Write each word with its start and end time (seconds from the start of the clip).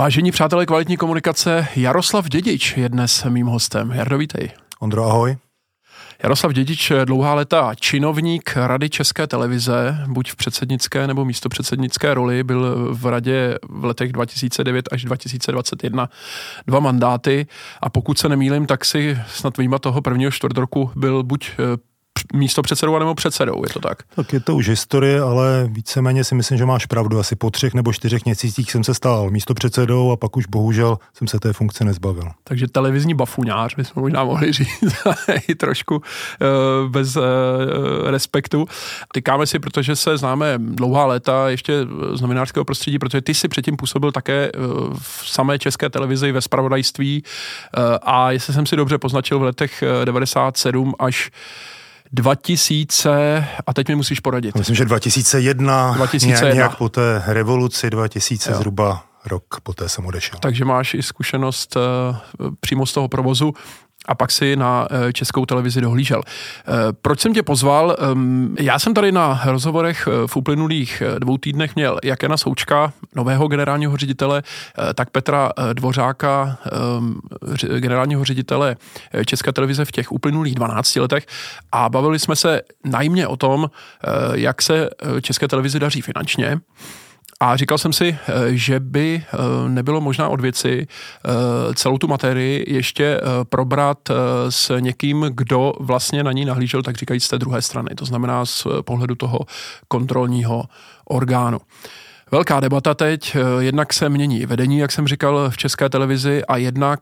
Vážení 0.00 0.30
přátelé 0.30 0.66
kvalitní 0.66 0.96
komunikace, 0.96 1.68
Jaroslav 1.76 2.28
Dědič 2.28 2.76
je 2.76 2.88
dnes 2.88 3.24
mým 3.24 3.46
hostem. 3.46 3.90
Jardo, 3.90 4.18
vítej. 4.18 4.50
Ondro, 4.80 5.04
ahoj. 5.04 5.36
Jaroslav 6.22 6.52
Dědič, 6.52 6.92
dlouhá 7.04 7.34
léta 7.34 7.74
činovník 7.74 8.52
Rady 8.56 8.90
České 8.90 9.26
televize, 9.26 10.04
buď 10.06 10.30
v 10.30 10.36
předsednické 10.36 11.06
nebo 11.06 11.24
místo 11.24 11.48
předsednické 11.48 12.14
roli, 12.14 12.44
byl 12.44 12.88
v 12.94 13.06
radě 13.06 13.58
v 13.68 13.84
letech 13.84 14.12
2009 14.12 14.88
až 14.92 15.04
2021 15.04 16.08
dva 16.66 16.80
mandáty 16.80 17.46
a 17.80 17.90
pokud 17.90 18.18
se 18.18 18.28
nemýlim, 18.28 18.66
tak 18.66 18.84
si 18.84 19.18
snad 19.28 19.58
výjima 19.58 19.78
toho 19.78 20.02
prvního 20.02 20.30
čtvrt 20.30 20.58
roku 20.58 20.90
byl 20.96 21.22
buď 21.22 21.50
místo 22.34 22.62
předsedou 22.62 22.98
nebo 22.98 23.14
předsedou, 23.14 23.62
je 23.66 23.72
to 23.72 23.80
tak? 23.80 23.98
Tak 24.14 24.32
je 24.32 24.40
to 24.40 24.54
už 24.54 24.68
historie, 24.68 25.20
ale 25.20 25.68
víceméně 25.70 26.24
si 26.24 26.34
myslím, 26.34 26.58
že 26.58 26.66
máš 26.66 26.86
pravdu. 26.86 27.18
Asi 27.18 27.36
po 27.36 27.50
třech 27.50 27.74
nebo 27.74 27.92
čtyřech 27.92 28.24
měsících 28.24 28.70
jsem 28.70 28.84
se 28.84 28.94
stal 28.94 29.30
místo 29.30 29.54
předsedou 29.54 30.12
a 30.12 30.16
pak 30.16 30.36
už 30.36 30.46
bohužel 30.46 30.98
jsem 31.14 31.28
se 31.28 31.40
té 31.40 31.52
funkce 31.52 31.84
nezbavil. 31.84 32.24
Takže 32.44 32.66
televizní 32.68 33.14
bafuňář 33.14 33.74
bychom 33.76 34.02
možná 34.02 34.24
mohli 34.24 34.52
říct 34.58 34.68
i 35.48 35.54
trošku 35.54 35.96
uh, 35.96 36.90
bez 36.90 37.16
uh, 37.16 37.24
respektu. 38.06 38.66
Tykáme 39.12 39.46
si, 39.46 39.58
protože 39.58 39.96
se 39.96 40.16
známe 40.16 40.54
dlouhá 40.58 41.06
léta 41.06 41.48
ještě 41.48 41.72
z 42.12 42.20
novinářského 42.20 42.64
prostředí, 42.64 42.98
protože 42.98 43.20
ty 43.20 43.34
si 43.34 43.48
předtím 43.48 43.76
působil 43.76 44.12
také 44.12 44.52
uh, 44.52 44.94
v 44.98 45.22
samé 45.26 45.58
české 45.58 45.90
televizi 45.90 46.32
ve 46.32 46.40
spravodajství 46.40 47.22
a 48.02 48.30
jestli 48.30 48.54
jsem 48.54 48.66
si 48.66 48.76
dobře 48.76 48.98
poznačil 48.98 49.38
v 49.38 49.42
letech 49.42 49.84
97 50.04 50.94
až 50.98 51.30
2000, 52.12 53.48
a 53.66 53.74
teď 53.74 53.88
mi 53.88 53.94
musíš 53.94 54.20
poradit. 54.20 54.54
Myslím, 54.54 54.76
že 54.76 54.84
2001, 54.84 55.92
2001. 55.96 56.54
nějak 56.54 56.76
po 56.76 56.88
té 56.88 57.22
revoluci 57.26 57.90
2000 57.90 58.50
jo. 58.50 58.56
zhruba 58.56 59.04
rok 59.26 59.60
poté 59.62 59.88
jsem 59.88 60.06
odešel. 60.06 60.38
Takže 60.38 60.64
máš 60.64 60.94
i 60.94 61.02
zkušenost 61.02 61.76
uh, 61.76 61.82
přímo 62.60 62.86
z 62.86 62.92
toho 62.92 63.08
provozu 63.08 63.54
a 64.08 64.14
pak 64.14 64.30
si 64.30 64.56
na 64.56 64.88
eh, 64.90 65.12
českou 65.12 65.46
televizi 65.46 65.80
dohlížel. 65.80 66.22
Eh, 66.26 66.72
proč 67.02 67.20
jsem 67.20 67.34
tě 67.34 67.42
pozval? 67.42 67.96
Ehm, 67.98 68.56
já 68.60 68.78
jsem 68.78 68.94
tady 68.94 69.12
na 69.12 69.40
rozhovorech 69.44 70.08
v 70.26 70.36
uplynulých 70.36 71.02
dvou 71.18 71.38
týdnech 71.38 71.76
měl 71.76 71.98
jak 72.04 72.22
Jana 72.22 72.36
Součka, 72.36 72.92
nového 73.14 73.48
generálního 73.48 73.96
ředitele, 73.96 74.42
tak 74.94 75.10
Petra 75.10 75.52
Dvořáka, 75.72 76.58
ehm, 76.72 77.20
generálního 77.78 78.24
ředitele 78.24 78.76
České 79.26 79.52
televize 79.52 79.84
v 79.84 79.92
těch 79.92 80.12
uplynulých 80.12 80.54
12 80.54 81.00
letech 81.00 81.26
a 81.72 81.88
bavili 81.88 82.18
jsme 82.18 82.36
se 82.36 82.60
najmě 82.84 83.26
o 83.26 83.36
tom, 83.36 83.70
jak 84.34 84.62
se 84.62 84.90
České 85.20 85.48
televizi 85.48 85.78
daří 85.78 86.00
finančně, 86.00 86.60
a 87.40 87.56
říkal 87.56 87.78
jsem 87.78 87.92
si, 87.92 88.18
eh, 88.28 88.32
že 88.48 88.80
by 88.80 89.22
eh, 89.24 89.68
nebylo 89.68 90.00
možná 90.00 90.28
od 90.28 90.40
věci 90.40 90.86
eh, 90.86 91.74
celou 91.74 91.98
tu 91.98 92.08
materii 92.08 92.64
ještě 92.74 93.20
probrat 93.48 93.98
s 94.48 94.78
někým, 94.80 95.26
kdo 95.30 95.72
vlastně 95.80 96.24
na 96.24 96.32
ní 96.32 96.44
nahlížel, 96.44 96.82
tak 96.82 96.96
říkajíc, 96.96 97.24
z 97.24 97.28
té 97.28 97.38
druhé 97.38 97.62
strany. 97.62 97.90
To 97.94 98.04
znamená 98.04 98.46
z 98.46 98.66
pohledu 98.82 99.14
toho 99.14 99.38
kontrolního 99.88 100.64
orgánu. 101.04 101.58
Velká 102.30 102.60
debata 102.60 102.94
teď, 102.94 103.36
jednak 103.58 103.92
se 103.92 104.08
mění 104.08 104.46
vedení, 104.46 104.78
jak 104.78 104.92
jsem 104.92 105.08
říkal, 105.08 105.50
v 105.50 105.56
české 105.56 105.88
televizi 105.88 106.44
a 106.44 106.56
jednak 106.56 107.00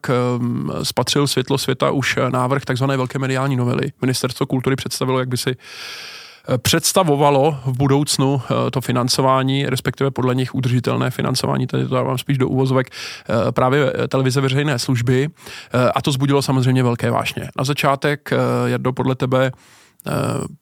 spatřil 0.82 1.26
světlo 1.26 1.58
světa 1.58 1.90
už 1.90 2.18
návrh 2.28 2.64
takzvané 2.64 2.96
velké 2.96 3.18
mediální 3.18 3.56
novely. 3.56 3.92
Ministerstvo 4.00 4.46
kultury 4.46 4.76
představilo, 4.76 5.18
jak 5.18 5.28
by 5.28 5.36
si 5.36 5.56
představovalo 6.58 7.58
v 7.64 7.76
budoucnu 7.76 8.42
eh, 8.44 8.70
to 8.70 8.80
financování, 8.80 9.66
respektive 9.66 10.10
podle 10.10 10.34
nich 10.34 10.54
udržitelné 10.54 11.10
financování, 11.10 11.66
tady 11.66 11.88
to 11.88 11.94
dávám 11.94 12.18
spíš 12.18 12.38
do 12.38 12.48
úvozovek, 12.48 12.90
eh, 12.90 13.52
právě 13.52 13.92
televize 14.08 14.40
veřejné 14.40 14.78
služby 14.78 15.28
eh, 15.28 15.90
a 15.94 16.02
to 16.02 16.12
zbudilo 16.12 16.42
samozřejmě 16.42 16.82
velké 16.82 17.10
vášně. 17.10 17.48
Na 17.58 17.64
začátek, 17.64 18.30
Jardo, 18.66 18.92
podle 18.92 19.14
tebe 19.14 19.52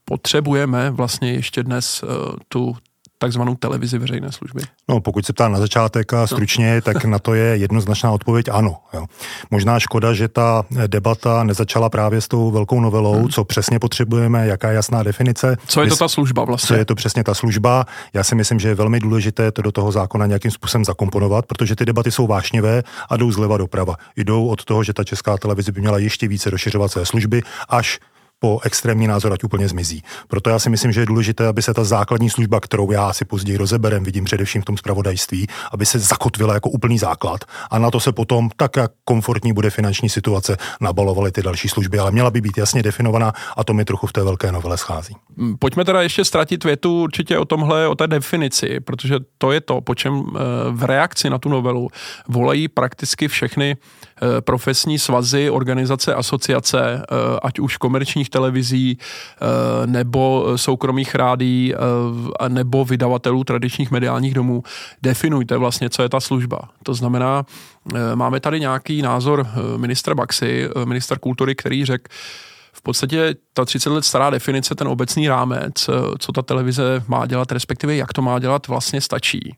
potřebujeme 0.05 0.91
vlastně 0.91 1.33
ještě 1.33 1.63
dnes 1.63 2.05
tu 2.49 2.77
takzvanou 3.19 3.55
televizi 3.55 3.99
veřejné 3.99 4.33
služby? 4.33 4.63
No, 4.89 5.01
pokud 5.01 5.27
se 5.27 5.33
ptá 5.33 5.49
na 5.49 5.59
začátek 5.59 6.13
a 6.13 6.27
stručně, 6.27 6.75
no. 6.75 6.81
tak 6.81 7.05
na 7.05 7.19
to 7.19 7.35
je 7.35 7.57
jednoznačná 7.57 8.11
odpověď 8.11 8.47
ano. 8.53 8.77
Jo. 8.93 9.07
Možná 9.51 9.81
škoda, 9.81 10.13
že 10.13 10.29
ta 10.29 10.65
debata 10.87 11.45
nezačala 11.45 11.91
právě 11.91 12.21
s 12.21 12.29
tou 12.29 12.51
velkou 12.51 12.81
novelou, 12.81 13.15
hmm. 13.15 13.29
co 13.29 13.45
přesně 13.45 13.79
potřebujeme, 13.79 14.47
jaká 14.47 14.69
je 14.69 14.75
jasná 14.75 15.03
definice. 15.03 15.57
Co 15.67 15.83
je 15.83 15.89
to 15.89 15.97
ta 15.97 16.09
služba 16.09 16.45
vlastně? 16.45 16.69
Co 16.69 16.75
je 16.75 16.85
to 16.85 16.95
přesně 16.95 17.25
ta 17.25 17.35
služba? 17.35 17.87
Já 18.15 18.25
si 18.25 18.35
myslím, 18.35 18.61
že 18.61 18.69
je 18.69 18.75
velmi 18.75 19.01
důležité 19.01 19.53
to 19.53 19.63
do 19.63 19.73
toho 19.73 19.93
zákona 19.93 20.27
nějakým 20.27 20.51
způsobem 20.51 20.85
zakomponovat, 20.85 21.47
protože 21.47 21.77
ty 21.77 21.85
debaty 21.85 22.11
jsou 22.11 22.27
vášnivé 22.27 22.83
a 23.09 23.17
jdou 23.17 23.33
zleva 23.33 23.57
doprava. 23.57 23.97
Jdou 24.17 24.47
od 24.49 24.65
toho, 24.65 24.85
že 24.85 24.93
ta 24.93 25.05
česká 25.05 25.39
televize 25.39 25.73
by 25.73 25.81
měla 25.81 25.99
ještě 25.99 26.29
více 26.29 26.51
rozšiřovat 26.51 26.93
své 26.93 27.07
služby, 27.07 27.43
až 27.69 27.99
po 28.45 28.61
extrémní 28.65 29.07
názor 29.07 29.33
ať 29.33 29.45
úplně 29.45 29.69
zmizí. 29.69 30.03
Proto 30.29 30.51
já 30.51 30.59
si 30.59 30.71
myslím, 30.71 30.93
že 30.93 31.01
je 31.01 31.07
důležité, 31.07 31.47
aby 31.47 31.63
se 31.63 31.75
ta 31.75 31.85
základní 31.85 32.31
služba, 32.31 32.61
kterou 32.61 32.91
já 32.91 33.13
si 33.13 33.25
později 33.25 33.59
rozeberem, 33.59 34.05
vidím 34.05 34.25
především 34.25 34.63
v 34.63 34.65
tom 34.65 34.77
spravodajství, 34.77 35.47
aby 35.73 35.87
se 35.87 35.99
zakotvila 35.99 36.55
jako 36.55 36.71
úplný 36.71 36.99
základ 36.99 37.41
a 37.71 37.79
na 37.79 37.91
to 37.91 38.01
se 38.01 38.13
potom, 38.13 38.51
tak 38.57 38.77
jak 38.77 38.91
komfortní 39.05 39.53
bude 39.53 39.71
finanční 39.71 40.09
situace, 40.09 40.57
nabalovaly 40.81 41.33
ty 41.33 41.43
další 41.43 41.69
služby, 41.69 41.99
ale 41.99 42.11
měla 42.11 42.31
by 42.31 42.41
být 42.41 42.59
jasně 42.59 42.83
definovaná 42.83 43.33
a 43.57 43.65
to 43.65 43.75
mi 43.75 43.85
trochu 43.85 44.07
v 44.07 44.13
té 44.13 44.23
velké 44.25 44.53
novele 44.53 44.79
schází. 44.79 45.17
Mm, 45.37 45.57
pojďme 45.59 45.85
teda 45.85 46.03
ještě 46.03 46.25
ztratit 46.25 46.65
větu 46.65 47.03
určitě 47.03 47.39
o 47.39 47.45
tomhle, 47.45 47.89
o 47.89 47.95
té 47.95 48.07
definici, 48.07 48.81
protože 48.81 49.15
to 49.39 49.53
je 49.53 49.61
to, 49.61 49.81
po 49.81 49.95
čem 49.95 50.23
eh, 50.27 50.39
v 50.71 50.85
reakci 50.85 51.31
na 51.31 51.39
tu 51.39 51.49
novelu 51.49 51.89
volají 52.29 52.69
prakticky 52.69 53.29
všechny 53.29 53.77
profesní 54.41 54.99
svazy, 54.99 55.51
organizace, 55.51 56.15
asociace, 56.15 57.03
eh, 57.03 57.39
ať 57.43 57.59
už 57.59 57.77
komerčních 57.77 58.31
televizí 58.31 58.99
eh, 58.99 59.87
nebo 59.87 60.53
soukromých 60.57 61.15
rádí 61.15 61.75
eh, 61.75 62.49
nebo 62.49 62.85
vydavatelů 62.85 63.45
tradičních 63.45 63.91
mediálních 63.91 64.35
domů. 64.35 64.63
Definujte 65.03 65.57
vlastně, 65.57 65.91
co 65.91 66.03
je 66.03 66.09
ta 66.09 66.21
služba. 66.21 66.59
To 66.83 66.95
znamená, 66.95 67.47
eh, 67.95 68.17
máme 68.17 68.41
tady 68.41 68.61
nějaký 68.61 69.03
názor 69.03 69.47
ministra 69.77 70.15
Baxy, 70.15 70.69
minister 70.85 71.19
kultury, 71.19 71.55
který 71.55 71.85
řekl, 71.85 72.05
v 72.75 72.83
podstatě 72.83 73.35
ta 73.53 73.65
30 73.65 73.91
let 73.91 74.05
stará 74.05 74.31
definice, 74.31 74.75
ten 74.75 74.89
obecný 74.89 75.29
rámec, 75.29 75.91
co 76.19 76.33
ta 76.33 76.43
televize 76.43 77.03
má 77.09 77.27
dělat, 77.27 77.53
respektive 77.53 77.97
jak 77.97 78.13
to 78.13 78.23
má 78.23 78.39
dělat, 78.39 78.69
vlastně 78.69 79.01
stačí. 79.01 79.57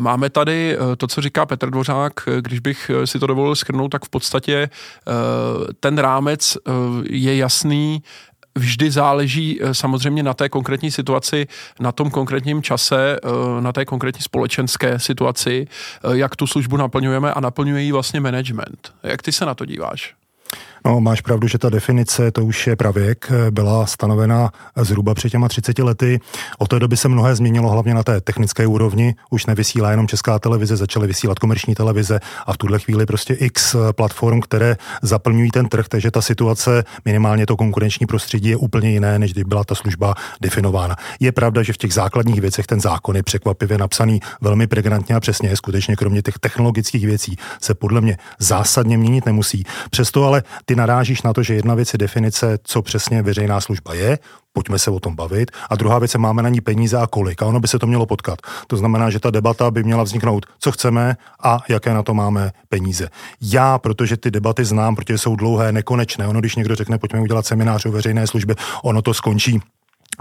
Máme 0.00 0.30
tady 0.30 0.78
to, 0.96 1.06
co 1.06 1.20
říká 1.20 1.46
Petr 1.46 1.70
Dvořák, 1.70 2.12
když 2.40 2.60
bych 2.60 2.90
si 3.04 3.18
to 3.18 3.26
dovolil 3.26 3.56
schrnout, 3.56 3.90
tak 3.90 4.04
v 4.04 4.08
podstatě 4.08 4.70
ten 5.80 5.98
rámec 5.98 6.58
je 7.10 7.36
jasný, 7.36 8.02
vždy 8.58 8.90
záleží 8.90 9.60
samozřejmě 9.72 10.22
na 10.22 10.34
té 10.34 10.48
konkrétní 10.48 10.90
situaci, 10.90 11.46
na 11.80 11.92
tom 11.92 12.10
konkrétním 12.10 12.62
čase, 12.62 13.18
na 13.60 13.72
té 13.72 13.84
konkrétní 13.84 14.22
společenské 14.22 14.98
situaci, 14.98 15.66
jak 16.12 16.36
tu 16.36 16.46
službu 16.46 16.76
naplňujeme 16.76 17.32
a 17.32 17.40
naplňuje 17.40 17.82
ji 17.82 17.92
vlastně 17.92 18.20
management. 18.20 18.94
Jak 19.02 19.22
ty 19.22 19.32
se 19.32 19.46
na 19.46 19.54
to 19.54 19.64
díváš? 19.64 20.14
No, 20.86 21.00
máš 21.00 21.20
pravdu, 21.20 21.48
že 21.48 21.58
ta 21.58 21.68
definice, 21.68 22.30
to 22.30 22.44
už 22.44 22.66
je 22.66 22.76
pravěk, 22.76 23.32
byla 23.50 23.86
stanovena 23.86 24.50
zhruba 24.76 25.14
před 25.14 25.30
těma 25.30 25.48
30 25.48 25.78
lety. 25.78 26.20
Od 26.58 26.68
té 26.68 26.78
doby 26.78 26.96
se 26.96 27.08
mnohé 27.08 27.36
změnilo, 27.36 27.70
hlavně 27.70 27.94
na 27.94 28.02
té 28.02 28.20
technické 28.20 28.66
úrovni. 28.66 29.14
Už 29.30 29.46
nevysílá 29.46 29.90
jenom 29.90 30.08
česká 30.08 30.38
televize, 30.38 30.76
začaly 30.76 31.06
vysílat 31.06 31.38
komerční 31.38 31.74
televize 31.74 32.20
a 32.46 32.52
v 32.52 32.56
tuhle 32.56 32.78
chvíli 32.78 33.06
prostě 33.06 33.34
x 33.34 33.76
platform, 33.92 34.40
které 34.40 34.76
zaplňují 35.02 35.50
ten 35.50 35.68
trh, 35.68 35.88
takže 35.88 36.10
ta 36.10 36.22
situace, 36.22 36.84
minimálně 37.04 37.46
to 37.46 37.56
konkurenční 37.56 38.06
prostředí 38.06 38.48
je 38.48 38.56
úplně 38.56 38.90
jiné, 38.90 39.18
než 39.18 39.32
když 39.32 39.44
byla 39.44 39.64
ta 39.64 39.74
služba 39.74 40.14
definována. 40.40 40.96
Je 41.20 41.32
pravda, 41.32 41.62
že 41.62 41.72
v 41.72 41.76
těch 41.76 41.92
základních 41.94 42.40
věcech 42.40 42.66
ten 42.66 42.80
zákon 42.80 43.16
je 43.16 43.22
překvapivě 43.22 43.78
napsaný 43.78 44.20
velmi 44.40 44.66
pregnantně 44.66 45.14
a 45.14 45.20
přesně, 45.20 45.56
skutečně 45.56 45.96
kromě 45.96 46.22
těch 46.22 46.38
technologických 46.38 47.06
věcí 47.06 47.36
se 47.60 47.74
podle 47.74 48.00
mě 48.00 48.16
zásadně 48.38 48.98
měnit 48.98 49.26
nemusí. 49.26 49.64
Přesto 49.90 50.24
ale 50.24 50.42
ty 50.64 50.73
ty 50.74 50.78
narážíš 50.78 51.22
na 51.22 51.32
to, 51.32 51.42
že 51.42 51.54
jedna 51.54 51.74
věc 51.74 51.92
je 51.92 51.98
definice, 51.98 52.58
co 52.62 52.82
přesně 52.82 53.22
veřejná 53.22 53.60
služba 53.60 53.94
je, 53.94 54.18
pojďme 54.52 54.78
se 54.78 54.90
o 54.90 55.00
tom 55.00 55.16
bavit, 55.16 55.50
a 55.70 55.76
druhá 55.76 55.98
věc 55.98 56.14
je, 56.14 56.20
máme 56.20 56.42
na 56.42 56.48
ní 56.48 56.60
peníze 56.60 56.98
a 56.98 57.06
kolik, 57.06 57.42
a 57.42 57.46
ono 57.46 57.60
by 57.60 57.68
se 57.68 57.78
to 57.78 57.86
mělo 57.86 58.06
potkat. 58.06 58.38
To 58.66 58.76
znamená, 58.76 59.10
že 59.10 59.20
ta 59.20 59.30
debata 59.30 59.70
by 59.70 59.82
měla 59.82 60.02
vzniknout, 60.02 60.46
co 60.58 60.72
chceme 60.72 61.16
a 61.42 61.58
jaké 61.68 61.94
na 61.94 62.02
to 62.02 62.14
máme 62.14 62.52
peníze. 62.68 63.08
Já, 63.40 63.78
protože 63.78 64.16
ty 64.16 64.30
debaty 64.30 64.64
znám, 64.64 64.96
protože 64.96 65.18
jsou 65.18 65.36
dlouhé, 65.36 65.72
nekonečné, 65.72 66.26
ono 66.26 66.40
když 66.40 66.56
někdo 66.56 66.74
řekne, 66.74 66.98
pojďme 66.98 67.20
udělat 67.20 67.46
seminář 67.46 67.86
o 67.86 67.90
veřejné 67.90 68.26
službě, 68.26 68.56
ono 68.82 69.02
to 69.02 69.14
skončí 69.14 69.60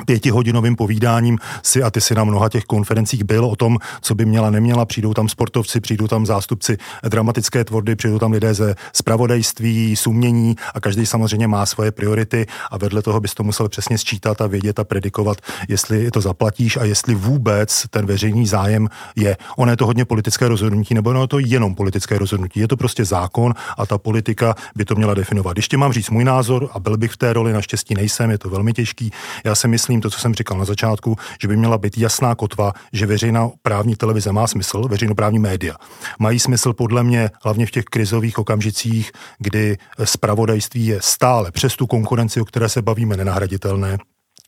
pětihodinovým 0.06 0.75
povídáním 0.75 1.40
si 1.63 1.84
a 1.84 1.92
ty 1.92 2.01
si 2.01 2.16
na 2.16 2.24
mnoha 2.24 2.50
těch 2.50 2.63
konferencích 2.63 3.24
byl 3.24 3.45
o 3.45 3.56
tom, 3.56 3.78
co 4.01 4.16
by 4.16 4.25
měla, 4.25 4.50
neměla. 4.50 4.86
Přijdou 4.86 5.13
tam 5.13 5.30
sportovci, 5.30 5.80
přijdou 5.80 6.07
tam 6.07 6.25
zástupci 6.25 6.78
dramatické 7.04 7.63
tvorby, 7.63 7.95
přijdou 7.95 8.19
tam 8.19 8.31
lidé 8.31 8.54
ze 8.54 8.75
spravodajství, 8.94 9.95
sumění 9.95 10.56
a 10.74 10.80
každý 10.80 11.06
samozřejmě 11.06 11.48
má 11.48 11.66
svoje 11.66 11.92
priority 11.92 12.45
a 12.72 12.78
vedle 12.78 13.01
toho 13.01 13.19
bys 13.19 13.34
to 13.34 13.44
musel 13.44 13.69
přesně 13.69 13.98
sčítat 13.98 14.42
a 14.42 14.48
vědět 14.48 14.80
a 14.80 14.84
predikovat, 14.84 15.38
jestli 15.68 16.12
to 16.12 16.22
zaplatíš 16.22 16.78
a 16.78 16.84
jestli 16.84 17.16
vůbec 17.16 17.86
ten 17.89 18.06
veřejný 18.06 18.48
zájem 18.48 18.89
je. 19.16 19.38
Ono 19.57 19.72
je 19.72 19.78
to 19.78 19.86
hodně 19.86 20.06
politické 20.06 20.48
rozhodnutí, 20.48 20.94
nebo 20.94 21.10
ono 21.10 21.22
je 21.22 21.28
to 21.28 21.39
jenom 21.39 21.75
politické 21.75 22.18
rozhodnutí. 22.18 22.60
Je 22.60 22.68
to 22.68 22.78
prostě 22.78 23.06
zákon 23.06 23.54
a 23.78 23.86
ta 23.86 23.98
politika 23.98 24.56
by 24.75 24.86
to 24.86 24.96
měla 24.96 25.13
definovat. 25.13 25.57
Ti 25.69 25.78
mám 25.78 25.94
říct 25.94 26.10
můj 26.10 26.24
názor 26.24 26.69
a 26.74 26.80
byl 26.80 26.98
bych 26.98 27.12
v 27.12 27.18
té 27.18 27.34
roli, 27.34 27.54
naštěstí 27.54 27.94
nejsem, 27.94 28.31
je 28.31 28.38
to 28.38 28.50
velmi 28.50 28.74
těžký. 28.74 29.12
Já 29.44 29.56
si 29.56 29.68
myslím 29.68 29.82
to, 30.01 30.09
co 30.09 30.19
jsem 30.19 30.33
říkal 30.33 30.57
na 30.57 30.65
začátku, 30.65 31.15
že 31.41 31.47
by 31.47 31.57
měla 31.57 31.77
být 31.77 31.97
jasná 31.97 32.35
kotva, 32.35 32.74
že 32.94 33.06
veřejná 33.06 33.50
právní 33.62 33.95
televize 33.95 34.31
má 34.31 34.47
smysl, 34.47 34.88
veřejnoprávní 34.88 35.39
média. 35.39 35.75
Mají 36.19 36.39
smysl 36.39 36.74
podle 36.74 37.03
mě 37.03 37.30
hlavně 37.44 37.65
v 37.65 37.71
těch 37.71 37.85
krizových 37.85 38.39
okamžicích, 38.39 39.12
kdy 39.39 39.77
spravodajství 40.03 40.85
je 40.85 41.00
stále 41.01 41.51
přes 41.51 41.75
tu 41.75 41.88
konkurenci, 41.88 42.41
o 42.41 42.45
které 42.45 42.69
se 42.69 42.81
bavíme, 42.81 43.18
nenahraditelné 43.18 43.97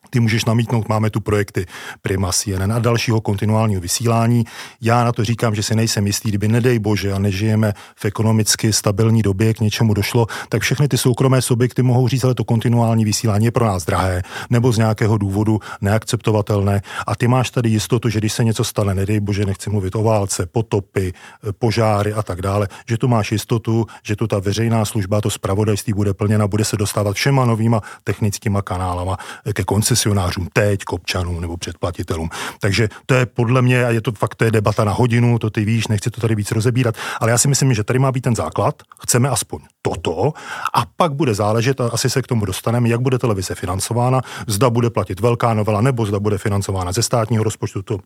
ty 0.09 0.19
můžeš 0.19 0.45
namítnout, 0.45 0.89
máme 0.89 1.09
tu 1.09 1.19
projekty 1.19 1.65
Prima, 2.01 2.31
CNN 2.31 2.73
a 2.73 2.79
dalšího 2.79 3.21
kontinuálního 3.21 3.81
vysílání. 3.81 4.43
Já 4.81 5.03
na 5.03 5.11
to 5.11 5.25
říkám, 5.25 5.55
že 5.55 5.63
si 5.63 5.75
nejsem 5.75 6.07
jistý, 6.07 6.29
kdyby 6.29 6.47
nedej 6.47 6.79
bože 6.79 7.13
a 7.13 7.19
nežijeme 7.19 7.73
v 7.95 8.05
ekonomicky 8.05 8.73
stabilní 8.73 9.21
době, 9.21 9.53
k 9.53 9.59
něčemu 9.59 9.93
došlo, 9.93 10.27
tak 10.49 10.61
všechny 10.61 10.87
ty 10.87 10.97
soukromé 10.97 11.41
subjekty 11.41 11.81
mohou 11.81 12.07
říct, 12.07 12.23
ale 12.23 12.35
to 12.35 12.43
kontinuální 12.43 13.05
vysílání 13.05 13.45
je 13.45 13.51
pro 13.51 13.65
nás 13.65 13.85
drahé 13.85 14.21
nebo 14.49 14.71
z 14.71 14.77
nějakého 14.77 15.17
důvodu 15.17 15.59
neakceptovatelné. 15.81 16.81
A 17.07 17.15
ty 17.15 17.27
máš 17.27 17.49
tady 17.49 17.69
jistotu, 17.69 18.09
že 18.09 18.19
když 18.19 18.33
se 18.33 18.43
něco 18.43 18.63
stane, 18.63 18.93
nedej 18.93 19.19
bože, 19.19 19.45
nechci 19.45 19.69
mluvit 19.69 19.95
o 19.95 20.03
válce, 20.03 20.45
potopy, 20.45 21.13
požáry 21.59 22.13
a 22.13 22.23
tak 22.23 22.41
dále, 22.41 22.67
že 22.87 22.97
tu 22.97 23.07
máš 23.07 23.31
jistotu, 23.31 23.85
že 24.03 24.15
tu 24.15 24.27
ta 24.27 24.39
veřejná 24.39 24.85
služba, 24.85 25.21
to 25.21 25.29
spravodajství 25.29 25.93
bude 25.93 26.13
plněna, 26.13 26.47
bude 26.47 26.65
se 26.65 26.77
dostávat 26.77 27.15
všema 27.15 27.45
novýma 27.45 27.81
technickýma 28.03 28.61
kanálama 28.61 29.17
ke 29.53 29.63
konci 29.63 29.94
koncesionářům 29.95 30.47
teď, 30.53 30.83
k 30.83 30.93
občanům 30.93 31.41
nebo 31.41 31.57
předplatitelům. 31.57 32.29
Takže 32.59 32.89
to 33.05 33.13
je 33.13 33.25
podle 33.25 33.61
mě, 33.61 33.85
a 33.85 33.89
je 33.89 34.01
to 34.01 34.11
fakt 34.11 34.35
to 34.35 34.43
je 34.43 34.51
debata 34.51 34.83
na 34.83 34.91
hodinu, 34.91 35.39
to 35.39 35.49
ty 35.49 35.65
víš, 35.65 35.87
nechci 35.87 36.09
to 36.11 36.21
tady 36.21 36.35
víc 36.35 36.51
rozebírat, 36.51 36.95
ale 37.19 37.31
já 37.31 37.37
si 37.37 37.47
myslím, 37.47 37.73
že 37.73 37.83
tady 37.83 37.99
má 37.99 38.11
být 38.11 38.21
ten 38.21 38.35
základ, 38.35 38.75
chceme 38.99 39.29
aspoň 39.29 39.59
toto 39.81 40.33
a 40.73 40.83
pak 40.97 41.13
bude 41.13 41.33
záležet, 41.33 41.81
a 41.81 41.87
asi 41.87 42.09
se 42.09 42.21
k 42.21 42.27
tomu 42.27 42.45
dostaneme, 42.45 42.89
jak 42.89 43.01
bude 43.01 43.17
televize 43.19 43.55
financována, 43.55 44.21
zda 44.47 44.69
bude 44.69 44.89
platit 44.89 45.19
velká 45.19 45.53
novela 45.53 45.81
nebo 45.81 46.05
zda 46.05 46.19
bude 46.19 46.37
financována 46.37 46.91
ze 46.91 47.03
státního 47.03 47.43
rozpočtu, 47.43 47.81
to 47.81 47.99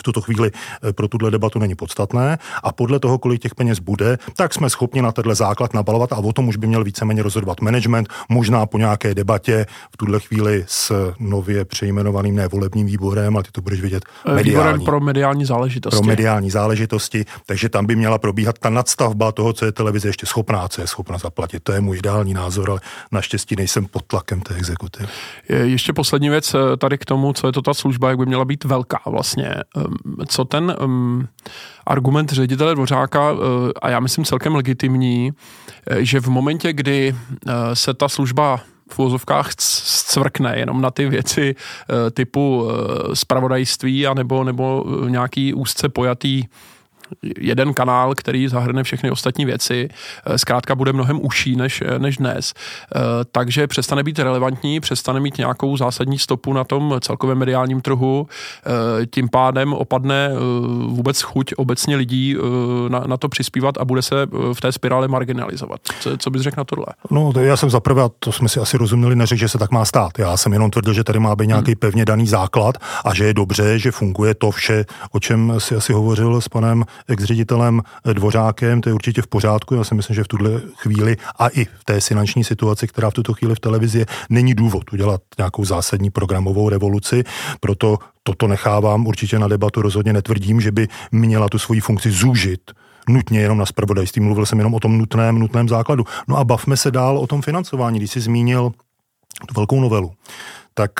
v 0.00 0.02
tuto 0.02 0.20
chvíli 0.20 0.50
eh, 0.82 0.92
pro 0.92 1.08
tuhle 1.08 1.30
debatu 1.30 1.58
není 1.58 1.74
podstatné 1.74 2.38
a 2.62 2.72
podle 2.72 2.98
toho, 2.98 3.18
kolik 3.18 3.42
těch 3.42 3.54
peněz 3.54 3.78
bude, 3.78 4.18
tak 4.36 4.54
jsme 4.54 4.70
schopni 4.70 5.02
na 5.02 5.12
tenhle 5.12 5.34
základ 5.34 5.74
nabalovat 5.74 6.12
a 6.12 6.16
o 6.16 6.32
tom 6.32 6.48
už 6.48 6.56
by 6.56 6.66
měl 6.66 6.84
víceméně 6.84 7.22
rozhodovat 7.22 7.60
management, 7.60 8.08
možná 8.28 8.66
po 8.66 8.78
nějaké 8.78 9.14
debatě 9.14 9.66
v 9.92 9.96
tuhle 9.96 10.20
chvíli 10.20 10.64
s 10.68 11.12
nově 11.18 11.64
přejmenovaným 11.64 12.36
nevolebním 12.36 12.86
výborem, 12.86 13.36
ale 13.36 13.42
ty 13.42 13.50
to 13.52 13.60
budeš 13.60 13.80
vidět 13.80 14.04
eh, 14.26 14.34
mediální. 14.34 14.50
Výborem 14.50 14.84
pro 14.84 15.00
mediální 15.00 15.44
záležitosti. 15.44 15.96
Pro 15.96 16.06
mediální 16.06 16.50
záležitosti, 16.50 17.24
takže 17.46 17.68
tam 17.68 17.86
by 17.86 17.96
měla 17.96 18.18
probíhat 18.18 18.58
ta 18.58 18.70
nadstavba 18.70 19.32
toho, 19.32 19.52
co 19.52 19.64
je 19.64 19.72
televize 19.72 20.08
ještě 20.08 20.26
schopná, 20.26 20.68
co 20.68 20.80
je 20.80 20.86
schopna 20.86 21.18
zaplatit. 21.18 21.62
To 21.62 21.72
je 21.72 21.80
můj 21.80 21.98
ideální 21.98 22.34
názor, 22.34 22.70
ale 22.70 22.80
naštěstí 23.12 23.56
nejsem 23.56 23.86
pod 23.86 24.02
tlakem 24.02 24.40
té 24.40 24.54
exekutivy. 24.54 25.08
Ještě 25.48 25.92
poslední 25.92 26.28
věc 26.28 26.54
eh, 26.54 26.76
tady 26.76 26.98
k 26.98 27.04
tomu, 27.04 27.32
co 27.32 27.46
je 27.46 27.52
to 27.52 27.62
ta 27.62 27.74
služba, 27.74 28.08
jak 28.08 28.18
by 28.18 28.26
měla 28.26 28.44
být 28.44 28.64
velká 28.64 29.00
vlastně 29.06 29.54
co 30.26 30.44
ten 30.44 30.76
um, 30.84 31.28
argument 31.86 32.32
ředitele 32.32 32.74
Dvořáka, 32.74 33.32
uh, 33.32 33.38
a 33.82 33.90
já 33.90 34.00
myslím 34.00 34.24
celkem 34.24 34.54
legitimní, 34.54 35.32
eh, 35.86 36.04
že 36.04 36.20
v 36.20 36.28
momentě, 36.28 36.72
kdy 36.72 37.14
uh, 37.14 37.52
se 37.74 37.94
ta 37.94 38.08
služba 38.08 38.60
v 38.90 38.98
úvozovkách 38.98 39.50
scvrkne 39.58 40.58
jenom 40.58 40.80
na 40.82 40.90
ty 40.90 41.08
věci 41.08 41.54
typu 42.14 42.68
spravodajství 43.14 44.06
a 44.06 44.14
nebo, 44.14 44.44
nebo 44.44 44.84
nějaký 45.08 45.54
úzce 45.54 45.88
pojatý 45.88 46.44
jeden 47.38 47.74
kanál, 47.74 48.14
který 48.14 48.48
zahrne 48.48 48.82
všechny 48.82 49.10
ostatní 49.10 49.44
věci, 49.44 49.88
eh, 50.26 50.38
zkrátka 50.38 50.74
bude 50.74 50.92
mnohem 50.92 51.20
užší 51.22 51.56
než, 51.56 51.82
eh, 51.86 51.98
než 51.98 52.16
dnes. 52.16 52.54
Eh, 52.54 52.98
takže 53.32 53.66
přestane 53.66 54.02
být 54.02 54.18
relevantní, 54.18 54.80
přestane 54.80 55.20
mít 55.20 55.38
nějakou 55.38 55.76
zásadní 55.76 56.18
stopu 56.18 56.52
na 56.52 56.64
tom 56.64 56.94
celkovém 57.00 57.38
mediálním 57.38 57.80
trhu, 57.80 58.26
tím 59.10 59.28
pádem 59.28 59.72
opadne 59.72 60.30
vůbec 60.86 61.20
chuť 61.20 61.54
obecně 61.56 61.96
lidí 61.96 62.36
na, 62.88 63.00
na 63.06 63.16
to 63.16 63.28
přispívat 63.28 63.78
a 63.78 63.84
bude 63.84 64.02
se 64.02 64.26
v 64.52 64.60
té 64.60 64.72
spirále 64.72 65.08
marginalizovat. 65.08 65.80
Co, 66.00 66.16
co 66.16 66.30
bys 66.30 66.42
řekl 66.42 66.54
na 66.58 66.64
tohle? 66.64 66.86
No, 67.10 67.32
to 67.32 67.40
já 67.40 67.56
jsem 67.56 67.70
zaprvé, 67.70 68.02
to 68.18 68.32
jsme 68.32 68.48
si 68.48 68.60
asi 68.60 68.76
rozuměli, 68.76 69.16
neřekl, 69.16 69.40
že 69.40 69.48
se 69.48 69.58
tak 69.58 69.70
má 69.70 69.84
stát. 69.84 70.18
Já 70.18 70.36
jsem 70.36 70.52
jenom 70.52 70.70
tvrdil, 70.70 70.92
že 70.92 71.04
tady 71.04 71.18
má 71.18 71.36
být 71.36 71.46
nějaký 71.46 71.70
hmm. 71.70 71.78
pevně 71.78 72.04
daný 72.04 72.26
základ 72.26 72.78
a 73.04 73.14
že 73.14 73.24
je 73.24 73.34
dobře, 73.34 73.78
že 73.78 73.90
funguje 73.90 74.34
to 74.34 74.50
vše, 74.50 74.84
o 75.12 75.20
čem 75.20 75.54
si 75.58 75.76
asi 75.76 75.92
hovořil 75.92 76.40
s 76.40 76.48
panem 76.48 76.84
ex-ředitelem 77.08 77.82
Dvořákem, 78.12 78.80
to 78.80 78.88
je 78.88 78.94
určitě 78.94 79.22
v 79.22 79.26
pořádku. 79.26 79.74
Já 79.74 79.84
si 79.84 79.94
myslím, 79.94 80.16
že 80.16 80.24
v 80.24 80.28
tuhle 80.28 80.60
chvíli 80.76 81.16
a 81.38 81.48
i 81.48 81.64
v 81.64 81.84
té 81.84 82.00
finanční 82.00 82.44
situaci, 82.44 82.86
která 82.86 83.10
v 83.10 83.14
tuto 83.14 83.34
chvíli 83.34 83.54
v 83.54 83.60
televizi 83.60 83.98
je, 83.98 84.06
není 84.30 84.54
důvod 84.54 84.92
udělat 84.92 85.20
nějakou 85.38 85.64
zásadní 85.64 86.10
programovou 86.10 86.68
revoluci, 86.68 87.24
proto 87.60 87.98
toto 88.22 88.46
nechávám 88.46 89.06
určitě 89.06 89.38
na 89.38 89.48
debatu, 89.48 89.82
rozhodně 89.82 90.12
netvrdím, 90.12 90.60
že 90.60 90.72
by 90.72 90.88
měla 91.12 91.48
tu 91.48 91.58
svoji 91.58 91.80
funkci 91.80 92.10
zúžit 92.10 92.60
nutně 93.08 93.40
jenom 93.40 93.58
na 93.58 93.66
spravodajství. 93.66 94.22
Mluvil 94.22 94.46
jsem 94.46 94.58
jenom 94.58 94.74
o 94.74 94.80
tom 94.80 94.98
nutném, 94.98 95.38
nutném 95.38 95.68
základu. 95.68 96.04
No 96.28 96.36
a 96.36 96.44
bavme 96.44 96.76
se 96.76 96.90
dál 96.90 97.18
o 97.18 97.26
tom 97.26 97.42
financování. 97.42 97.98
Když 97.98 98.10
jsi 98.10 98.20
zmínil 98.20 98.72
tu 99.46 99.54
velkou 99.56 99.80
novelu, 99.80 100.12
tak 100.74 100.90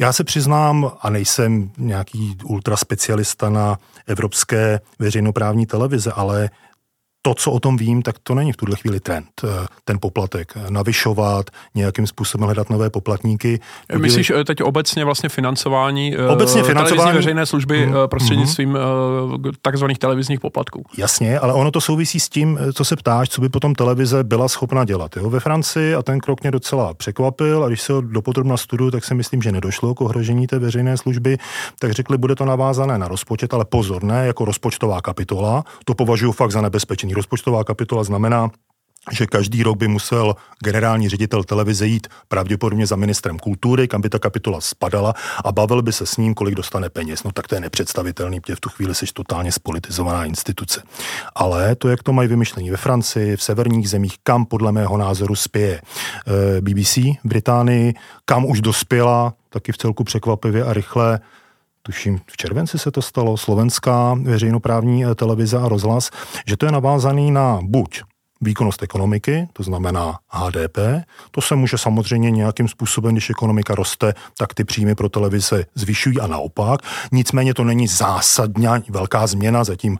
já 0.00 0.12
se 0.12 0.24
přiznám, 0.24 0.90
a 1.00 1.10
nejsem 1.10 1.70
nějaký 1.78 2.36
ultraspecialista 2.44 3.50
na 3.50 3.78
evropské 4.06 4.80
veřejnoprávní 4.98 5.66
televize, 5.66 6.12
ale 6.12 6.50
to, 7.22 7.34
co 7.34 7.52
o 7.52 7.60
tom 7.60 7.76
vím, 7.76 8.02
tak 8.02 8.16
to 8.22 8.34
není 8.34 8.52
v 8.52 8.56
tuhle 8.56 8.76
chvíli 8.76 9.00
trend, 9.00 9.28
eh, 9.44 9.66
ten 9.84 9.98
poplatek. 10.00 10.54
Navyšovat, 10.68 11.50
nějakým 11.74 12.06
způsobem 12.06 12.44
hledat 12.44 12.70
nové 12.70 12.90
poplatníky. 12.90 13.60
Tudíli... 13.86 14.02
Myslíš 14.02 14.30
eh, 14.30 14.44
teď 14.44 14.62
obecně 14.62 15.04
vlastně 15.04 15.28
financování, 15.28 16.16
eh, 16.16 16.28
obecně 16.28 16.62
financování 16.62 17.16
veřejné 17.16 17.46
služby 17.46 17.86
mm, 17.86 17.94
prostřednictvím 18.06 18.68
mm. 18.68 19.52
takzvaných 19.62 19.98
televizních 19.98 20.40
poplatků? 20.40 20.84
Jasně, 20.96 21.38
ale 21.38 21.52
ono 21.52 21.70
to 21.70 21.80
souvisí 21.80 22.20
s 22.20 22.28
tím, 22.28 22.58
co 22.74 22.84
se 22.84 22.96
ptáš, 22.96 23.28
co 23.28 23.40
by 23.40 23.48
potom 23.48 23.74
televize 23.74 24.24
byla 24.24 24.48
schopna 24.48 24.84
dělat. 24.84 25.16
Jo? 25.16 25.30
Ve 25.30 25.40
Francii, 25.40 25.94
a 25.94 26.02
ten 26.02 26.20
krok 26.20 26.42
mě 26.42 26.50
docela 26.50 26.94
překvapil, 26.94 27.64
a 27.64 27.68
když 27.68 27.82
se 27.82 27.92
dopodrobna 28.00 28.56
studu, 28.56 28.90
tak 28.90 29.04
si 29.04 29.14
myslím, 29.14 29.42
že 29.42 29.52
nedošlo 29.52 29.94
k 29.94 30.00
ohrožení 30.00 30.46
té 30.46 30.58
veřejné 30.58 30.96
služby, 30.96 31.38
tak 31.78 31.92
řekli, 31.92 32.18
bude 32.18 32.34
to 32.34 32.44
navázané 32.44 32.98
na 32.98 33.08
rozpočet, 33.08 33.54
ale 33.54 33.64
pozor, 33.64 34.02
ne 34.02 34.26
jako 34.26 34.44
rozpočtová 34.44 35.00
kapitola, 35.00 35.64
to 35.84 35.94
považuji 35.94 36.32
fakt 36.32 36.50
za 36.50 36.60
nebezpečný 36.60 37.08
rozpočtová 37.18 37.64
kapitola 37.64 38.04
znamená, 38.04 38.50
že 39.12 39.26
každý 39.26 39.62
rok 39.62 39.76
by 39.76 39.88
musel 39.88 40.36
generální 40.64 41.08
ředitel 41.08 41.44
televize 41.44 41.86
jít 41.86 42.06
pravděpodobně 42.28 42.86
za 42.86 42.96
ministrem 42.96 43.38
kultury, 43.38 43.88
kam 43.88 44.00
by 44.00 44.08
ta 44.08 44.18
kapitola 44.18 44.60
spadala 44.60 45.14
a 45.44 45.52
bavil 45.52 45.82
by 45.82 45.92
se 45.92 46.06
s 46.06 46.16
ním, 46.16 46.34
kolik 46.34 46.54
dostane 46.54 46.88
peněz. 46.90 47.24
No 47.24 47.32
tak 47.32 47.48
to 47.48 47.54
je 47.54 47.60
nepředstavitelný, 47.60 48.40
protože 48.40 48.56
v 48.56 48.60
tu 48.60 48.68
chvíli 48.68 48.94
jsi 48.94 49.06
totálně 49.12 49.52
spolitizovaná 49.52 50.24
instituce. 50.24 50.82
Ale 51.34 51.76
to, 51.76 51.88
jak 51.88 52.02
to 52.02 52.12
mají 52.12 52.28
vymyšlení 52.28 52.70
ve 52.70 52.76
Francii, 52.76 53.36
v 53.36 53.42
severních 53.42 53.90
zemích, 53.90 54.16
kam 54.22 54.46
podle 54.46 54.72
mého 54.72 54.96
názoru 54.96 55.34
spěje 55.34 55.80
eh, 55.80 56.60
BBC 56.60 56.96
v 56.96 57.24
Británii, 57.24 57.94
kam 58.24 58.44
už 58.44 58.60
dospěla, 58.60 59.34
taky 59.50 59.72
v 59.72 59.78
celku 59.78 60.04
překvapivě 60.04 60.64
a 60.64 60.72
rychle 60.72 61.20
tuším 61.82 62.20
v 62.26 62.36
červenci 62.36 62.78
se 62.78 62.90
to 62.90 63.02
stalo, 63.02 63.36
slovenská 63.36 64.14
veřejnoprávní 64.22 65.04
eh, 65.04 65.14
televize 65.14 65.58
a 65.58 65.68
rozhlas, 65.68 66.10
že 66.46 66.56
to 66.56 66.66
je 66.66 66.72
navázaný 66.72 67.30
na 67.30 67.58
buď 67.62 68.02
výkonnost 68.40 68.82
ekonomiky, 68.82 69.48
to 69.52 69.62
znamená 69.62 70.18
HDP. 70.28 70.78
To 71.30 71.40
se 71.40 71.54
může 71.56 71.78
samozřejmě 71.78 72.30
nějakým 72.30 72.68
způsobem, 72.68 73.14
když 73.14 73.30
ekonomika 73.30 73.74
roste, 73.74 74.14
tak 74.38 74.54
ty 74.54 74.64
příjmy 74.64 74.94
pro 74.94 75.08
televize 75.08 75.64
zvyšují 75.74 76.20
a 76.20 76.26
naopak. 76.26 76.80
Nicméně 77.12 77.54
to 77.54 77.64
není 77.64 77.88
zásadně 77.88 78.70
velká 78.88 79.26
změna, 79.26 79.64
zatím 79.64 79.98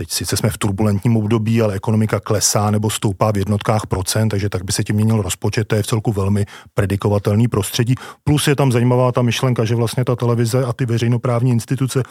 Teď 0.00 0.10
sice 0.10 0.36
jsme 0.36 0.50
v 0.50 0.58
turbulentním 0.58 1.16
období, 1.16 1.62
ale 1.62 1.74
ekonomika 1.74 2.20
klesá 2.20 2.70
nebo 2.70 2.90
stoupá 2.90 3.32
v 3.32 3.36
jednotkách 3.36 3.86
procent, 3.86 4.28
takže 4.28 4.48
tak 4.48 4.64
by 4.64 4.72
se 4.72 4.84
tím 4.84 4.96
měnil 4.96 5.22
rozpočet. 5.22 5.68
To 5.68 5.74
je 5.74 5.82
v 5.82 5.86
celku 5.86 6.12
velmi 6.12 6.46
predikovatelný 6.74 7.48
prostředí. 7.48 7.94
Plus 8.24 8.48
je 8.48 8.56
tam 8.56 8.72
zajímavá 8.72 9.12
ta 9.12 9.22
myšlenka, 9.22 9.64
že 9.64 9.74
vlastně 9.74 10.04
ta 10.04 10.16
televize 10.16 10.64
a 10.64 10.72
ty 10.72 10.86
veřejnoprávní 10.86 11.50
instituce 11.50 12.02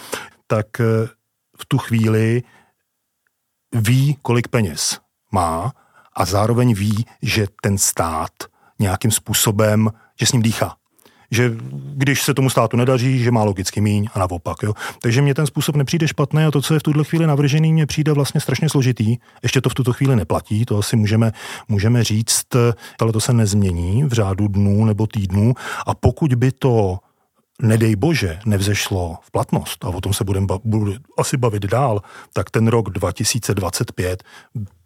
tak 0.47 0.79
eh, 0.79 0.83
v 1.57 1.65
tu 1.67 1.77
chvíli 1.77 2.43
ví, 3.75 4.17
kolik 4.21 4.47
peněz 4.47 4.99
má 5.31 5.73
a 6.15 6.25
zároveň 6.25 6.73
ví, 6.73 7.05
že 7.21 7.47
ten 7.61 7.77
stát 7.77 8.31
nějakým 8.79 9.11
způsobem, 9.11 9.89
že 10.19 10.25
s 10.25 10.31
ním 10.31 10.41
dýchá 10.41 10.75
že 11.31 11.51
když 11.93 12.21
se 12.23 12.33
tomu 12.33 12.49
státu 12.49 12.77
nedaří, 12.77 13.19
že 13.19 13.31
má 13.31 13.43
logicky 13.43 13.81
míň 13.81 14.07
a 14.13 14.19
naopak. 14.19 14.57
Jo. 14.63 14.73
Takže 15.01 15.21
mně 15.21 15.33
ten 15.33 15.47
způsob 15.47 15.75
nepřijde 15.75 16.07
špatný 16.07 16.43
a 16.43 16.51
to, 16.51 16.61
co 16.61 16.73
je 16.73 16.79
v 16.79 16.83
tuhle 16.83 17.03
chvíli 17.03 17.27
navržený, 17.27 17.73
mně 17.73 17.85
přijde 17.85 18.13
vlastně 18.13 18.41
strašně 18.41 18.69
složitý. 18.69 19.17
Ještě 19.43 19.61
to 19.61 19.69
v 19.69 19.73
tuto 19.73 19.93
chvíli 19.93 20.15
neplatí, 20.15 20.65
to 20.65 20.77
asi 20.77 20.95
můžeme, 20.95 21.31
můžeme 21.67 22.03
říct, 22.03 22.47
ale 23.01 23.11
to 23.11 23.19
se 23.19 23.33
nezmění 23.33 24.03
v 24.03 24.13
řádu 24.13 24.47
dnů 24.47 24.85
nebo 24.85 25.07
týdnů 25.07 25.53
a 25.85 25.95
pokud 25.95 26.33
by 26.33 26.51
to 26.51 26.97
nedej 27.61 27.95
bože, 27.95 28.39
nevzešlo 28.45 29.17
v 29.21 29.31
platnost, 29.31 29.85
a 29.85 29.87
o 29.87 30.01
tom 30.01 30.13
se 30.13 30.23
budeme 30.23 30.47
budu 30.63 30.93
asi 31.17 31.37
bavit 31.37 31.65
dál, 31.65 32.01
tak 32.33 32.49
ten 32.49 32.67
rok 32.67 32.89
2025, 32.89 34.23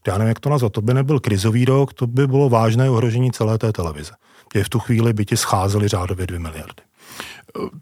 já 0.07 0.17
nevím, 0.17 0.27
jak 0.27 0.39
to 0.39 0.49
nazvat, 0.49 0.73
to 0.73 0.81
by 0.81 0.93
nebyl 0.93 1.19
krizový 1.19 1.65
rok, 1.65 1.93
to 1.93 2.07
by 2.07 2.27
bylo 2.27 2.49
vážné 2.49 2.89
ohrožení 2.89 3.31
celé 3.31 3.57
té 3.57 3.71
televize. 3.71 4.11
Je 4.53 4.63
v 4.63 4.69
tu 4.69 4.79
chvíli 4.79 5.13
by 5.13 5.25
ti 5.25 5.37
scházely 5.37 5.87
řádově 5.87 6.27
2 6.27 6.39
miliardy. 6.39 6.83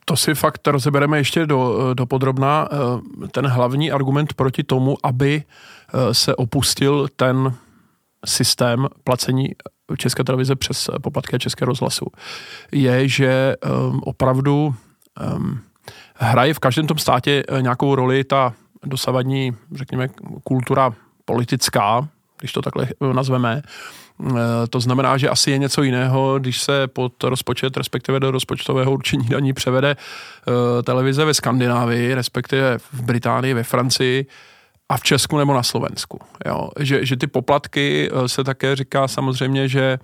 To 0.05 0.17
si 0.17 0.35
fakt 0.35 0.67
rozebereme 0.67 1.17
ještě 1.17 1.45
do, 1.45 1.93
do 1.93 2.05
podrobná. 2.05 2.69
Ten 3.31 3.47
hlavní 3.47 3.91
argument 3.91 4.33
proti 4.33 4.63
tomu, 4.63 4.97
aby 5.03 5.43
se 6.11 6.35
opustil 6.35 7.07
ten 7.15 7.55
systém 8.25 8.87
placení 9.03 9.49
České 9.97 10.23
televize 10.23 10.55
přes 10.55 10.89
poplatky 11.01 11.39
České 11.39 11.65
rozhlasu, 11.65 12.05
je, 12.71 13.07
že 13.07 13.55
um, 13.89 14.01
opravdu 14.03 14.75
um, 15.35 15.59
hraje 16.15 16.53
v 16.53 16.59
každém 16.59 16.87
tom 16.87 16.97
státě 16.97 17.43
eh, 17.47 17.61
nějakou 17.61 17.95
roli 17.95 18.23
ta 18.23 18.53
dosavadní, 18.85 19.55
řekněme, 19.75 20.09
kultura 20.43 20.93
politická, 21.25 22.07
když 22.39 22.51
to 22.51 22.61
takhle 22.61 22.87
eh, 23.01 23.13
nazveme. 23.13 23.61
Eh, 24.29 24.67
to 24.69 24.79
znamená, 24.79 25.17
že 25.17 25.29
asi 25.29 25.51
je 25.51 25.57
něco 25.57 25.83
jiného, 25.83 26.39
když 26.39 26.61
se 26.61 26.87
pod 26.87 27.23
rozpočet, 27.23 27.77
respektive 27.77 28.19
do 28.19 28.31
rozpočtového 28.31 28.91
určení 28.91 29.27
daní 29.27 29.53
převede 29.53 29.95
televize 30.83 31.25
ve 31.25 31.33
Skandinávii, 31.33 32.13
respektive 32.13 32.77
v 32.77 33.01
Británii, 33.01 33.53
ve 33.53 33.63
Francii, 33.63 34.25
a 34.91 34.97
v 34.97 35.03
Česku 35.03 35.37
nebo 35.37 35.53
na 35.53 35.63
Slovensku. 35.63 36.19
Jo? 36.45 36.69
Že, 36.79 37.05
že 37.05 37.17
ty 37.17 37.27
poplatky 37.27 38.09
eh, 38.11 38.29
se 38.29 38.43
také 38.43 38.75
říká 38.75 39.07
samozřejmě, 39.07 39.67
že 39.67 39.99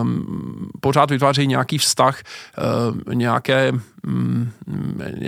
um, 0.00 0.70
pořád 0.80 1.10
vytvářejí 1.10 1.46
nějaký 1.46 1.78
vztah, 1.78 2.20
um, 2.90 3.18
nějaké, 3.18 3.72
um, 4.06 4.52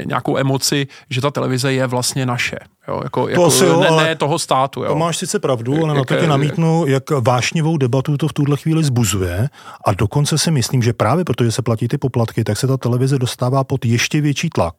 nějakou 0.05 0.39
emoci, 0.39 0.87
že 1.11 1.21
ta 1.21 1.31
televize 1.31 1.73
je 1.73 1.87
vlastně 1.87 2.27
naše. 2.27 2.57
Jo? 2.89 3.01
Jako, 3.05 3.23
to 3.23 3.29
jako, 3.29 3.51
jo, 3.65 3.81
ne, 3.81 3.91
ne 3.91 4.17
toho 4.17 4.39
státu. 4.39 4.83
Jo? 4.83 4.89
To 4.89 4.97
máš 4.97 5.17
sice 5.17 5.39
pravdu, 5.39 5.73
ale 5.73 5.89
jak, 5.89 5.97
na 5.97 6.05
to 6.05 6.23
tě 6.23 6.27
namítnu, 6.27 6.87
jak 6.87 7.11
vášnivou 7.11 7.77
debatu 7.77 8.17
to 8.17 8.29
v 8.29 8.33
tuhle 8.33 8.57
chvíli 8.57 8.85
zbuzuje 8.85 9.49
a 9.87 9.93
dokonce 9.93 10.39
si 10.39 10.51
myslím, 10.51 10.83
že 10.83 10.93
právě 10.93 11.25
protože 11.25 11.53
se 11.53 11.63
platí 11.63 11.89
ty 11.89 11.99
poplatky, 11.99 12.45
tak 12.45 12.57
se 12.57 12.67
ta 12.67 12.77
televize 12.77 13.19
dostává 13.19 13.65
pod 13.65 13.85
ještě 13.85 14.21
větší 14.21 14.51
tlak 14.51 14.75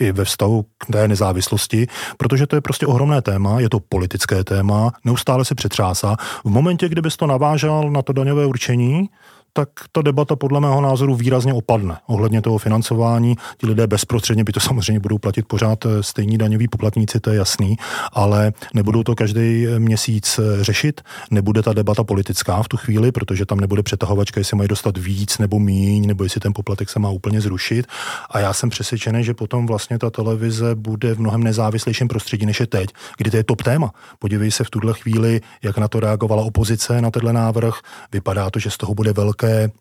i 0.00 0.12
ve 0.12 0.24
vztahu 0.24 0.64
k 0.78 0.92
té 0.92 1.08
nezávislosti, 1.08 1.86
protože 2.16 2.46
to 2.46 2.56
je 2.56 2.60
prostě 2.60 2.86
ohromné 2.86 3.22
téma, 3.22 3.60
je 3.60 3.70
to 3.70 3.80
politické 3.80 4.44
téma, 4.44 4.92
neustále 5.04 5.44
se 5.44 5.54
přetřásá. 5.54 6.16
V 6.44 6.50
momentě, 6.50 6.88
kdybys 6.88 7.16
to 7.16 7.26
navážal 7.26 7.90
na 7.90 8.02
to 8.02 8.12
daňové 8.12 8.46
určení, 8.46 9.08
tak 9.56 9.68
ta 9.92 10.02
debata 10.02 10.36
podle 10.36 10.60
mého 10.60 10.80
názoru 10.80 11.14
výrazně 11.14 11.54
opadne 11.54 11.96
ohledně 12.06 12.42
toho 12.42 12.58
financování. 12.58 13.36
Ti 13.58 13.66
lidé 13.66 13.86
bezprostředně 13.86 14.44
by 14.44 14.52
to 14.52 14.60
samozřejmě 14.60 15.00
budou 15.00 15.18
platit 15.18 15.46
pořád 15.48 15.86
eh, 15.86 16.02
stejní 16.02 16.38
daňoví 16.38 16.68
poplatníci, 16.68 17.20
to 17.20 17.30
je 17.30 17.36
jasný, 17.36 17.76
ale 18.12 18.52
nebudou 18.74 19.02
to 19.02 19.14
každý 19.14 19.66
eh, 19.66 19.78
měsíc 19.78 20.38
eh, 20.38 20.64
řešit. 20.64 21.00
Nebude 21.30 21.62
ta 21.62 21.72
debata 21.72 22.04
politická 22.04 22.62
v 22.62 22.68
tu 22.68 22.76
chvíli, 22.76 23.12
protože 23.12 23.46
tam 23.46 23.60
nebude 23.60 23.82
přetahovačka, 23.82 24.40
jestli 24.40 24.56
mají 24.56 24.68
dostat 24.68 24.98
víc 24.98 25.38
nebo 25.38 25.58
míň, 25.58 26.06
nebo 26.06 26.24
jestli 26.24 26.40
ten 26.40 26.52
poplatek 26.52 26.90
se 26.90 26.98
má 26.98 27.10
úplně 27.10 27.40
zrušit. 27.40 27.86
A 28.30 28.38
já 28.38 28.52
jsem 28.52 28.70
přesvědčený, 28.70 29.24
že 29.24 29.34
potom 29.34 29.66
vlastně 29.66 29.98
ta 29.98 30.10
televize 30.10 30.74
bude 30.74 31.14
v 31.14 31.20
mnohem 31.20 31.42
nezávislejším 31.42 32.08
prostředí 32.08 32.46
než 32.46 32.60
je 32.60 32.66
teď, 32.66 32.90
kdy 33.16 33.30
to 33.30 33.36
je 33.36 33.44
top 33.44 33.62
téma. 33.62 33.92
Podívej 34.18 34.50
se 34.50 34.64
v 34.64 34.70
tuhle 34.70 34.94
chvíli, 34.94 35.40
jak 35.62 35.78
na 35.78 35.88
to 35.88 36.00
reagovala 36.00 36.42
opozice 36.42 37.00
na 37.00 37.10
tenhle 37.10 37.32
návrh. 37.32 37.74
Vypadá 38.12 38.50
to, 38.50 38.58
že 38.58 38.70
z 38.70 38.76
toho 38.76 38.94
bude 38.94 39.12
velké 39.12 39.43
velké 39.44 39.72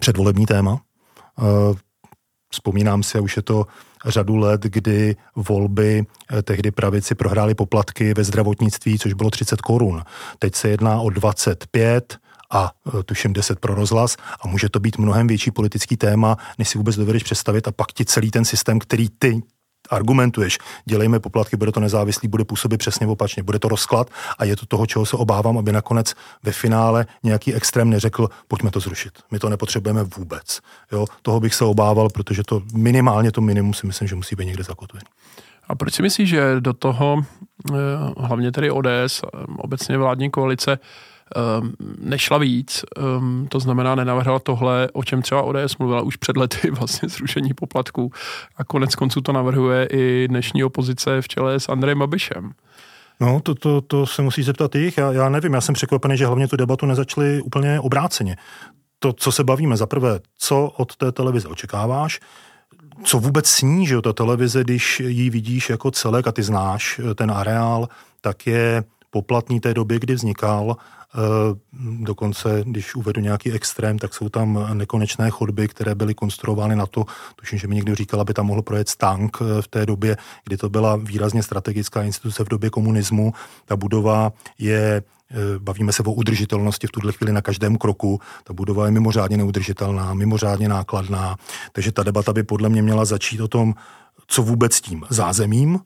předvolební 0.00 0.46
téma. 0.46 0.80
Eh, 1.38 1.42
vzpomínám 2.50 3.02
si, 3.02 3.18
a 3.18 3.20
už 3.20 3.36
je 3.36 3.42
to 3.42 3.66
řadu 4.04 4.36
let, 4.36 4.62
kdy 4.62 5.16
volby 5.36 6.06
eh, 6.06 6.42
tehdy 6.42 6.70
pravici 6.70 7.14
prohrály 7.14 7.54
poplatky 7.54 8.14
ve 8.14 8.24
zdravotnictví, 8.24 8.98
což 8.98 9.12
bylo 9.12 9.30
30 9.30 9.60
korun. 9.60 10.02
Teď 10.38 10.54
se 10.54 10.68
jedná 10.68 11.00
o 11.00 11.10
25 11.10 12.16
a 12.50 12.72
eh, 12.88 13.02
tuším 13.02 13.32
10 13.32 13.60
pro 13.60 13.74
rozhlas 13.74 14.16
a 14.40 14.48
může 14.48 14.68
to 14.68 14.80
být 14.80 14.98
mnohem 14.98 15.26
větší 15.26 15.50
politický 15.50 15.96
téma, 15.96 16.36
než 16.58 16.68
si 16.68 16.78
vůbec 16.78 16.96
dovedeš 16.96 17.22
představit 17.22 17.68
a 17.68 17.72
pak 17.72 17.92
ti 17.92 18.04
celý 18.04 18.30
ten 18.30 18.44
systém, 18.44 18.78
který 18.78 19.08
ty 19.18 19.42
argumentuješ, 19.90 20.58
dělejme 20.84 21.20
poplatky, 21.20 21.56
bude 21.56 21.72
to 21.72 21.80
nezávislý, 21.80 22.28
bude 22.28 22.44
působit 22.44 22.78
přesně 22.78 23.06
opačně, 23.06 23.42
bude 23.42 23.58
to 23.58 23.68
rozklad 23.68 24.10
a 24.38 24.44
je 24.44 24.56
to 24.56 24.66
toho, 24.66 24.86
čeho 24.86 25.06
se 25.06 25.16
obávám, 25.16 25.58
aby 25.58 25.72
nakonec 25.72 26.14
ve 26.42 26.52
finále 26.52 27.06
nějaký 27.22 27.54
extrém 27.54 27.90
neřekl, 27.90 28.28
pojďme 28.48 28.70
to 28.70 28.80
zrušit. 28.80 29.12
My 29.30 29.38
to 29.38 29.48
nepotřebujeme 29.48 30.02
vůbec. 30.02 30.60
Jo? 30.92 31.06
Toho 31.22 31.40
bych 31.40 31.54
se 31.54 31.64
obával, 31.64 32.08
protože 32.08 32.42
to 32.42 32.62
minimálně 32.74 33.32
to 33.32 33.40
minimum 33.40 33.74
si 33.74 33.86
myslím, 33.86 34.08
že 34.08 34.14
musí 34.14 34.36
být 34.36 34.46
někde 34.46 34.64
zakotvený. 34.64 35.04
A 35.68 35.74
proč 35.74 35.94
si 35.94 36.02
myslíš, 36.02 36.28
že 36.28 36.60
do 36.60 36.72
toho, 36.72 37.22
eh, 37.70 37.74
hlavně 38.16 38.52
tedy 38.52 38.70
ODS, 38.70 39.22
obecně 39.58 39.98
vládní 39.98 40.30
koalice, 40.30 40.78
um, 41.60 41.72
nešla 41.98 42.38
víc, 42.38 42.84
um, 43.18 43.46
to 43.48 43.60
znamená 43.60 43.94
nenavrhla 43.94 44.38
tohle, 44.38 44.88
o 44.92 45.04
čem 45.04 45.22
třeba 45.22 45.42
ODS 45.42 45.78
mluvila 45.78 46.00
už 46.00 46.16
před 46.16 46.36
lety, 46.36 46.70
vlastně 46.78 47.08
zrušení 47.08 47.54
poplatků 47.54 48.12
a 48.56 48.64
konec 48.64 48.94
konců 48.94 49.20
to 49.20 49.32
navrhuje 49.32 49.86
i 49.86 50.28
dnešní 50.28 50.64
opozice 50.64 51.22
v 51.22 51.28
čele 51.28 51.60
s 51.60 51.68
Andrejem 51.68 51.98
Babišem. 51.98 52.52
No, 53.20 53.40
to, 53.40 53.54
to, 53.54 53.80
to 53.80 54.06
se 54.06 54.22
musí 54.22 54.42
zeptat 54.42 54.74
jich. 54.74 54.98
Já, 54.98 55.12
já 55.12 55.28
nevím, 55.28 55.54
já 55.54 55.60
jsem 55.60 55.74
překvapený, 55.74 56.16
že 56.16 56.26
hlavně 56.26 56.48
tu 56.48 56.56
debatu 56.56 56.86
nezačali 56.86 57.42
úplně 57.42 57.80
obráceně. 57.80 58.36
To, 58.98 59.12
co 59.12 59.32
se 59.32 59.44
bavíme, 59.44 59.76
za 59.76 59.86
prvé, 59.86 60.20
co 60.38 60.72
od 60.76 60.96
té 60.96 61.12
televize 61.12 61.48
očekáváš, 61.48 62.20
co 63.04 63.18
vůbec 63.18 63.46
sní, 63.46 63.86
že 63.86 64.00
ta 64.00 64.12
televize, 64.12 64.64
když 64.64 65.00
ji 65.00 65.30
vidíš 65.30 65.70
jako 65.70 65.90
celek 65.90 66.26
a 66.26 66.32
ty 66.32 66.42
znáš 66.42 67.00
ten 67.14 67.30
areál, 67.30 67.88
tak 68.20 68.46
je 68.46 68.84
poplatný 69.10 69.60
té 69.60 69.74
době, 69.74 69.98
kdy 69.98 70.14
vznikal 70.14 70.76
Eh, 71.14 71.58
dokonce, 72.04 72.62
když 72.64 72.94
uvedu 72.94 73.20
nějaký 73.20 73.52
extrém, 73.52 73.98
tak 73.98 74.14
jsou 74.14 74.28
tam 74.28 74.68
nekonečné 74.72 75.30
chodby, 75.30 75.68
které 75.68 75.94
byly 75.94 76.14
konstruovány 76.14 76.76
na 76.76 76.86
to, 76.86 77.04
tuším, 77.36 77.58
že 77.58 77.68
mi 77.68 77.74
někdo 77.74 77.94
říkal, 77.94 78.20
aby 78.20 78.34
tam 78.34 78.46
mohl 78.46 78.62
projet 78.62 78.96
tank 78.96 79.38
eh, 79.40 79.62
v 79.62 79.68
té 79.68 79.86
době, 79.86 80.16
kdy 80.44 80.56
to 80.56 80.68
byla 80.68 80.96
výrazně 80.96 81.42
strategická 81.42 82.02
instituce 82.02 82.44
v 82.44 82.48
době 82.48 82.70
komunismu. 82.70 83.32
Ta 83.64 83.76
budova 83.76 84.32
je 84.58 85.02
eh, 85.30 85.36
bavíme 85.58 85.92
se 85.92 86.02
o 86.02 86.12
udržitelnosti 86.12 86.86
v 86.86 86.90
tuhle 86.90 87.12
chvíli 87.12 87.32
na 87.32 87.42
každém 87.42 87.76
kroku. 87.76 88.20
Ta 88.44 88.52
budova 88.52 88.84
je 88.84 88.90
mimořádně 88.90 89.36
neudržitelná, 89.36 90.14
mimořádně 90.14 90.68
nákladná, 90.68 91.36
takže 91.72 91.92
ta 91.92 92.02
debata 92.02 92.32
by 92.32 92.42
podle 92.42 92.68
mě 92.68 92.82
měla 92.82 93.04
začít 93.04 93.40
o 93.40 93.48
tom, 93.48 93.74
co 94.26 94.42
vůbec 94.42 94.80
tím 94.80 95.04
zázemím, 95.10 95.80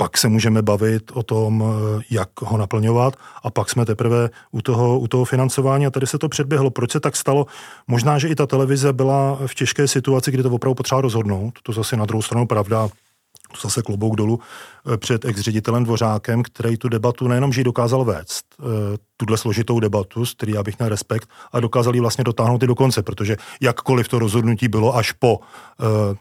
pak 0.00 0.18
se 0.18 0.28
můžeme 0.28 0.62
bavit 0.62 1.12
o 1.14 1.22
tom, 1.22 1.64
eh, 1.64 2.02
jak 2.10 2.28
ho 2.40 2.58
naplňovat 2.58 3.16
a 3.42 3.50
pak 3.50 3.70
jsme 3.70 3.84
teprve 3.86 4.30
u 4.50 4.62
toho, 4.62 4.98
u 4.98 5.08
toho 5.08 5.24
financování 5.24 5.86
a 5.86 5.90
tady 5.90 6.06
se 6.06 6.18
to 6.18 6.28
předběhlo. 6.28 6.70
Proč 6.70 6.92
se 6.92 7.00
tak 7.00 7.16
stalo? 7.16 7.46
Možná, 7.88 8.18
že 8.18 8.28
i 8.28 8.34
ta 8.34 8.46
televize 8.46 8.92
byla 8.92 9.38
v 9.46 9.54
těžké 9.54 9.88
situaci, 9.88 10.30
kdy 10.30 10.42
to 10.42 10.50
opravdu 10.50 10.74
potřeba 10.74 11.00
rozhodnout. 11.00 11.58
To 11.62 11.72
zase 11.72 11.96
na 11.96 12.04
druhou 12.04 12.22
stranu 12.22 12.46
pravda, 12.46 12.88
to 13.52 13.60
zase 13.68 13.82
klobouk 13.82 14.16
dolů 14.16 14.40
eh, 14.40 14.96
před 14.96 15.24
ex-ředitelem 15.24 15.84
Dvořákem, 15.84 16.42
který 16.42 16.76
tu 16.76 16.88
debatu 16.88 17.28
nejenom, 17.28 17.52
že 17.52 17.64
dokázal 17.64 18.04
vést, 18.04 18.44
eh, 18.60 18.64
tuhle 19.16 19.38
složitou 19.38 19.80
debatu, 19.80 20.26
z 20.26 20.34
který 20.34 20.52
já 20.52 20.62
bych 20.62 20.78
měl 20.78 20.88
respekt, 20.88 21.28
a 21.52 21.60
dokázal 21.60 21.94
ji 21.94 22.00
vlastně 22.00 22.24
dotáhnout 22.24 22.62
i 22.62 22.66
do 22.66 22.74
konce, 22.74 23.02
protože 23.02 23.36
jakkoliv 23.60 24.08
to 24.08 24.18
rozhodnutí 24.18 24.68
bylo 24.68 24.96
až 24.96 25.12
po 25.12 25.40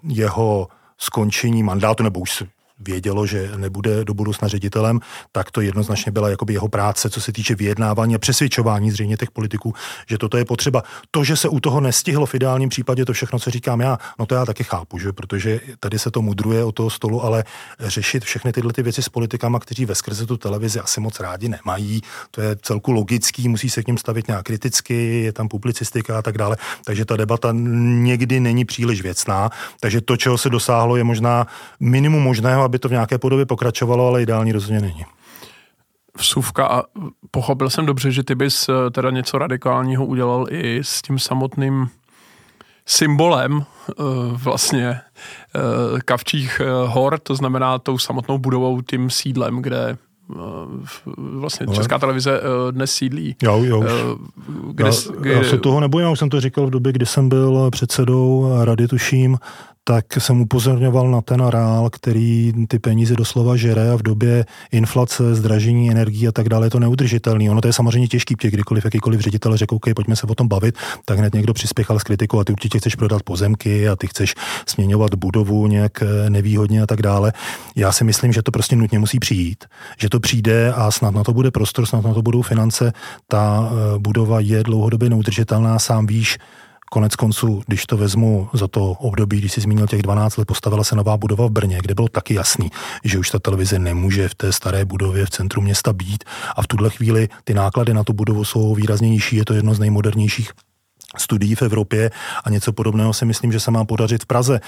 jeho 0.03 0.67
skončení 0.97 1.63
mandátu, 1.63 2.03
nebo 2.03 2.19
už 2.19 2.43
vědělo, 2.79 3.25
že 3.25 3.51
nebude 3.57 4.05
do 4.05 4.13
budoucna 4.13 4.47
ředitelem, 4.47 4.99
tak 5.31 5.51
to 5.51 5.61
jednoznačně 5.61 6.11
byla 6.11 6.29
jakoby 6.29 6.53
jeho 6.53 6.67
práce, 6.67 7.09
co 7.09 7.21
se 7.21 7.31
týče 7.31 7.55
vyjednávání 7.55 8.15
a 8.15 8.19
přesvědčování 8.19 8.91
zřejmě 8.91 9.17
těch 9.17 9.31
politiků, 9.31 9.73
že 10.07 10.17
toto 10.17 10.37
je 10.37 10.45
potřeba. 10.45 10.83
To, 11.11 11.23
že 11.23 11.37
se 11.37 11.49
u 11.49 11.59
toho 11.59 11.81
nestihlo 11.81 12.25
v 12.25 12.35
ideálním 12.35 12.69
případě, 12.69 13.05
to 13.05 13.13
všechno, 13.13 13.39
co 13.39 13.49
říkám 13.49 13.81
já, 13.81 13.97
no 14.19 14.25
to 14.25 14.35
já 14.35 14.45
taky 14.45 14.63
chápu, 14.63 14.99
že? 14.99 15.13
protože 15.13 15.59
tady 15.79 15.99
se 15.99 16.11
to 16.11 16.21
mudruje 16.21 16.63
o 16.63 16.71
toho 16.71 16.89
stolu, 16.89 17.23
ale 17.23 17.43
řešit 17.79 18.23
všechny 18.23 18.51
tyhle 18.51 18.73
ty 18.73 18.83
věci 18.83 19.03
s 19.03 19.09
politikama, 19.09 19.59
kteří 19.59 19.85
ve 19.85 19.95
skrze 19.95 20.25
tu 20.25 20.37
televizi 20.37 20.79
asi 20.79 20.99
moc 20.99 21.19
rádi 21.19 21.49
nemají, 21.49 22.01
to 22.31 22.41
je 22.41 22.55
celku 22.61 22.91
logický, 22.91 23.49
musí 23.49 23.69
se 23.69 23.83
k 23.83 23.87
ním 23.87 23.97
stavit 23.97 24.27
nějak 24.27 24.45
kriticky, 24.45 25.23
je 25.23 25.33
tam 25.33 25.47
publicistika 25.47 26.19
a 26.19 26.21
tak 26.21 26.37
dále, 26.37 26.57
takže 26.85 27.05
ta 27.05 27.17
debata 27.17 27.49
někdy 27.51 28.39
není 28.39 28.65
příliš 28.65 29.01
věcná, 29.01 29.49
takže 29.79 30.01
to, 30.01 30.17
čeho 30.17 30.37
se 30.37 30.49
dosáhlo, 30.49 30.95
je 30.95 31.03
možná 31.03 31.47
minimum 31.79 32.23
možného, 32.23 32.63
aby 32.69 32.79
to 32.79 32.87
v 32.87 32.91
nějaké 32.91 33.17
podobě 33.17 33.45
pokračovalo, 33.45 34.07
ale 34.07 34.21
ideální 34.21 34.51
rozhodně 34.51 34.81
není. 34.81 35.05
Vsuvka 36.17 36.67
a 36.67 36.83
pochopil 37.31 37.69
jsem 37.69 37.85
dobře, 37.85 38.11
že 38.11 38.23
ty 38.23 38.35
bys 38.35 38.69
eh, 38.69 38.89
teda 38.91 39.09
něco 39.09 39.37
radikálního 39.37 40.05
udělal 40.05 40.45
i 40.49 40.79
s 40.83 41.01
tím 41.01 41.19
samotným 41.19 41.89
symbolem 42.85 43.65
vlastně 44.31 44.99
Kavčích 46.05 46.61
hor, 46.85 47.19
to 47.19 47.35
znamená 47.35 47.79
tou 47.79 47.97
samotnou 47.97 48.37
budovou, 48.37 48.81
tím 48.81 49.09
sídlem, 49.09 49.61
kde 49.61 49.97
vlastně 51.15 51.65
no, 51.65 51.73
Česká 51.73 51.99
televize 51.99 52.41
dnes 52.71 52.91
sídlí. 52.91 53.35
Jo, 53.43 53.63
jo. 53.63 53.83
Kde, 54.71 54.85
já, 54.85 54.91
kde, 55.19 55.33
já 55.33 55.43
se 55.43 55.57
toho 55.57 55.79
nebojím, 55.79 56.05
já 56.05 56.11
už 56.11 56.19
jsem 56.19 56.29
to 56.29 56.41
říkal 56.41 56.67
v 56.67 56.69
době, 56.69 56.91
kdy 56.91 57.05
jsem 57.05 57.29
byl 57.29 57.71
předsedou 57.71 58.51
rady, 58.63 58.87
tuším, 58.87 59.37
tak 59.89 60.05
jsem 60.17 60.41
upozorňoval 60.41 61.11
na 61.11 61.21
ten 61.21 61.41
areál, 61.41 61.89
který 61.89 62.53
ty 62.67 62.79
peníze 62.79 63.15
doslova 63.15 63.55
žere 63.55 63.91
a 63.91 63.95
v 63.95 64.01
době 64.01 64.45
inflace, 64.71 65.35
zdražení 65.35 65.91
energií 65.91 66.27
a 66.27 66.31
tak 66.31 66.49
dále 66.49 66.65
je 66.65 66.69
to 66.69 66.79
neudržitelný. 66.79 67.49
Ono 67.49 67.61
to 67.61 67.67
je 67.67 67.73
samozřejmě 67.73 68.07
těžký, 68.07 68.35
těch 68.35 68.53
kdykoliv 68.53 68.85
jakýkoliv 68.85 69.19
ředitel 69.19 69.57
řekl, 69.57 69.75
OK, 69.75 69.85
pojďme 69.95 70.15
se 70.15 70.27
o 70.27 70.35
tom 70.35 70.47
bavit, 70.47 70.75
tak 71.05 71.19
hned 71.19 71.33
někdo 71.33 71.53
přispěchal 71.53 71.99
s 71.99 72.03
kritikou 72.03 72.39
a 72.39 72.43
ty 72.43 72.51
určitě 72.51 72.79
chceš 72.79 72.95
prodat 72.95 73.23
pozemky 73.23 73.89
a 73.89 73.95
ty 73.95 74.07
chceš 74.07 74.35
směňovat 74.65 75.15
budovu 75.15 75.67
nějak 75.67 76.03
eh, 76.03 76.29
nevýhodně 76.29 76.81
a 76.81 76.85
tak 76.85 77.01
dále. 77.01 77.33
Já 77.75 77.91
si 77.91 78.03
myslím, 78.03 78.33
že 78.33 78.41
to 78.41 78.51
prostě 78.51 78.75
nutně 78.75 78.99
musí 78.99 79.19
přijít, 79.19 79.65
že 79.97 80.09
to 80.09 80.19
přijde 80.19 80.73
a 80.73 80.91
snad 80.91 81.13
na 81.13 81.23
to 81.23 81.33
bude 81.33 81.51
prostor, 81.51 81.85
snad 81.85 82.03
na 82.03 82.13
to 82.13 82.21
budou 82.21 82.41
finance. 82.41 82.93
Ta 83.27 83.69
eh, 83.71 83.99
budova 83.99 84.39
je 84.39 84.63
dlouhodobě 84.63 85.09
neudržitelná, 85.09 85.79
sám 85.79 86.07
víš, 86.07 86.37
Konec 86.91 87.15
konců, 87.15 87.63
když 87.67 87.85
to 87.85 87.97
vezmu 87.97 88.49
za 88.53 88.67
to 88.67 88.91
období, 88.91 89.37
když 89.37 89.51
si 89.51 89.61
zmínil 89.61 89.87
těch 89.87 90.01
12 90.01 90.37
let, 90.37 90.47
postavila 90.47 90.83
se 90.83 90.95
nová 90.95 91.17
budova 91.17 91.47
v 91.47 91.49
Brně, 91.49 91.79
kde 91.81 91.95
bylo 91.95 92.07
taky 92.07 92.33
jasný, 92.33 92.71
že 93.03 93.19
už 93.19 93.29
ta 93.29 93.39
televize 93.39 93.79
nemůže 93.79 94.29
v 94.29 94.35
té 94.35 94.53
staré 94.53 94.85
budově 94.85 95.25
v 95.25 95.29
centru 95.29 95.61
města 95.61 95.93
být 95.93 96.23
a 96.55 96.61
v 96.61 96.67
tuhle 96.67 96.89
chvíli 96.89 97.29
ty 97.43 97.53
náklady 97.53 97.93
na 97.93 98.03
tu 98.03 98.13
budovu 98.13 98.45
jsou 98.45 98.75
výrazně 98.75 99.09
nižší, 99.09 99.35
je 99.35 99.45
to 99.45 99.53
jedno 99.53 99.73
z 99.73 99.79
nejmodernějších 99.79 100.51
studií 101.17 101.55
v 101.55 101.61
Evropě 101.61 102.11
a 102.43 102.49
něco 102.49 102.73
podobného 102.73 103.13
si 103.13 103.25
myslím, 103.25 103.51
že 103.51 103.59
se 103.59 103.71
má 103.71 103.85
podařit 103.85 104.23
v 104.23 104.25
Praze. 104.25 104.59